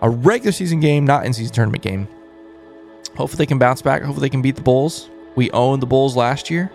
A 0.00 0.08
regular 0.08 0.52
season 0.52 0.80
game, 0.80 1.04
not 1.04 1.26
in 1.26 1.32
season 1.32 1.54
tournament 1.54 1.82
game. 1.82 2.06
Hopefully 3.16 3.38
they 3.38 3.46
can 3.46 3.58
bounce 3.58 3.82
back. 3.82 4.02
Hopefully 4.02 4.26
they 4.26 4.30
can 4.30 4.42
beat 4.42 4.56
the 4.56 4.62
Bulls. 4.62 5.10
We 5.34 5.50
owned 5.50 5.82
the 5.82 5.86
Bulls 5.86 6.16
last 6.16 6.50
year. 6.50 6.70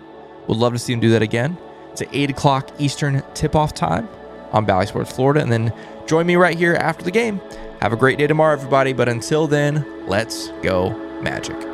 Would 0.46 0.58
love 0.58 0.74
to 0.74 0.78
see 0.78 0.92
them 0.92 1.00
do 1.00 1.10
that 1.10 1.22
again. 1.22 1.56
It's 1.90 2.02
at 2.02 2.08
8 2.12 2.30
o'clock 2.30 2.70
Eastern 2.78 3.22
tip 3.32 3.54
off 3.54 3.72
time 3.72 4.08
on 4.52 4.66
Bally 4.66 4.86
Sports 4.86 5.12
Florida. 5.12 5.40
And 5.40 5.50
then 5.50 5.72
join 6.06 6.26
me 6.26 6.36
right 6.36 6.56
here 6.56 6.74
after 6.74 7.04
the 7.04 7.10
game. 7.10 7.40
Have 7.80 7.92
a 7.92 7.96
great 7.96 8.18
day 8.18 8.26
tomorrow, 8.26 8.52
everybody. 8.52 8.92
But 8.92 9.08
until 9.08 9.46
then, 9.46 9.86
let's 10.06 10.48
go 10.62 10.90
Magic. 11.22 11.73